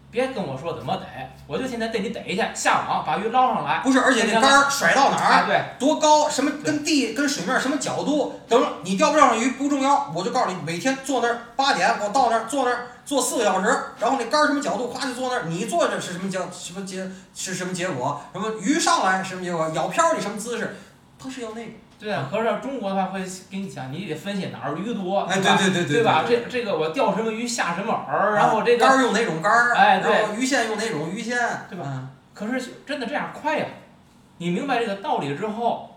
[0.09, 3.81] 别跟我说怎么逮，我就现在带你逮去，下网把鱼捞上来。
[3.83, 12.87] 不是，而且那竿儿甩到哪儿，对，多高，什么跟地跟水面什么角度，等你钓不钓上鱼不重要，我就告诉你，每天坐那儿八点，我到那儿坐那儿。
[13.07, 13.67] 坐四个小时，
[14.01, 15.45] 然后那杆儿什么角度，咵就坐那儿。
[15.47, 18.21] 你坐着是什么结什么结是什么结果？
[18.33, 19.71] 什么鱼上来什么结果？
[19.73, 20.75] 咬漂你什么姿势？
[21.17, 21.71] 他是要那个。
[21.99, 26.23] 对啊，可是要中国的话会给你讲，你得分析哪儿鱼多，哎，对对对对，对吧？
[26.27, 31.37] 这这个我钓什么鱼下什么饵，然后这个杆儿用哪种竿儿，哎，对，然后鱼线用哪种鱼线，
[31.69, 32.09] 对吧？
[32.33, 33.65] 可是真的这样快呀！
[34.37, 35.95] 你明白这个道理之后，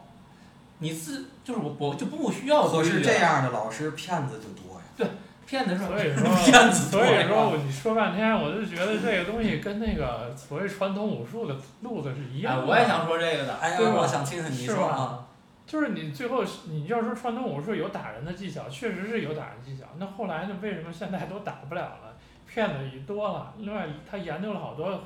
[0.79, 2.67] 你自就是我我就不需要。
[2.67, 4.85] 可是这样的老师骗子就多呀。
[4.97, 5.07] 对。
[5.47, 6.23] 骗子是所以说，
[6.73, 12.67] 所以说你说半天，我就觉得这个东西跟那个所谓传统武术的路子是一样的。
[12.67, 15.27] 我也想说这个的，哎呀，我想听听你说啊。
[15.71, 19.85] 就是你最后你要说传统武术有打人的技巧，确实是有打人技巧。
[19.99, 20.57] 那后来呢？
[20.61, 22.17] 为什么现在都打不了了？
[22.45, 23.55] 骗子也多了。
[23.59, 25.01] 另外，他研究了好多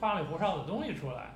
[0.00, 1.34] 花里胡哨的东西出来，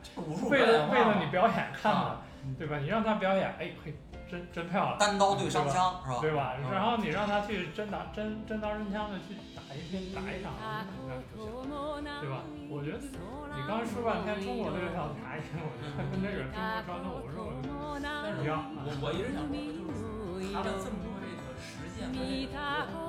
[0.49, 2.17] 为了为了你表演看的，
[2.59, 2.79] 对吧？
[2.79, 3.93] 你让他表演，哎嘿。
[4.31, 6.19] 真真漂亮，单刀对双枪是吧？
[6.21, 6.55] 对吧？
[6.71, 11.73] 然后你让他去真打真真刀真枪的去打一拼打一场，那不行，
[12.21, 12.45] 对吧？
[12.69, 17.37] 我觉得你刚说半天中国这个跳茶，我觉得跟这个中国传统武术
[18.43, 18.71] 一样。
[18.77, 23.09] 我我一直想说的就是，他的这么多这个实践和这个，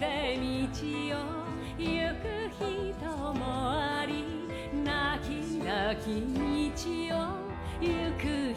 [0.00, 0.38] で
[0.72, 0.80] 道
[1.14, 1.20] を
[1.76, 2.24] 行く
[2.58, 4.24] 人もあり
[4.82, 5.28] 泣き
[5.58, 6.08] 泣き
[7.10, 7.18] 道を
[7.82, 7.86] 行
[8.18, 8.49] く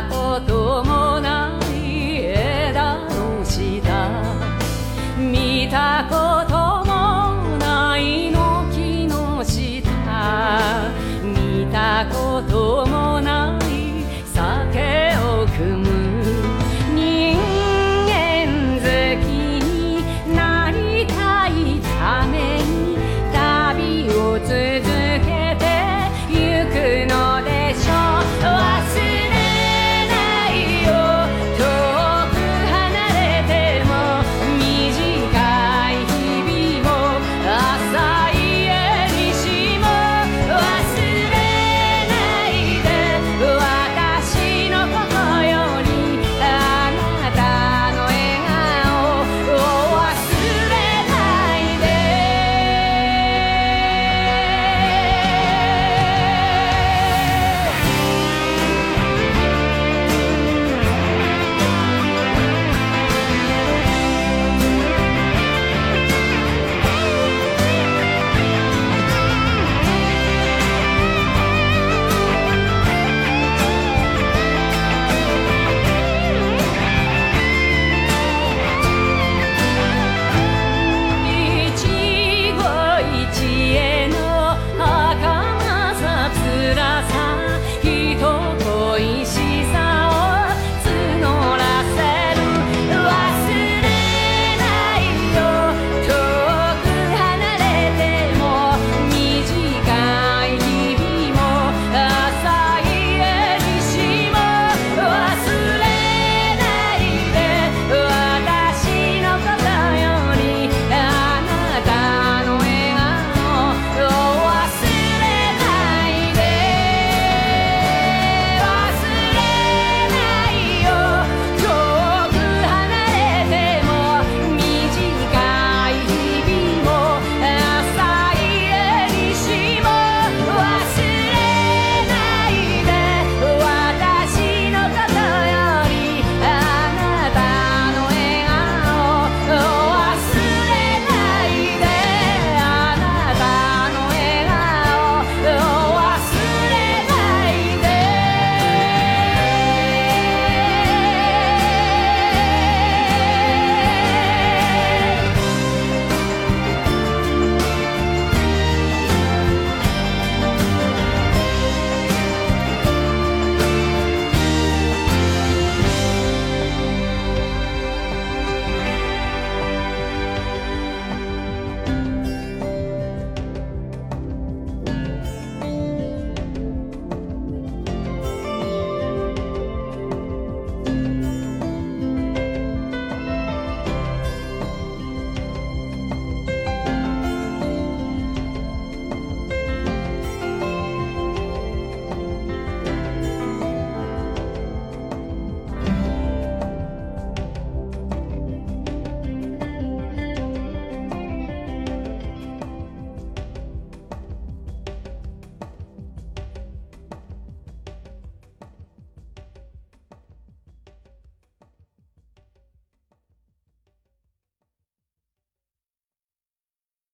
[0.00, 4.08] たこともない枝の下
[5.18, 6.49] 見たこと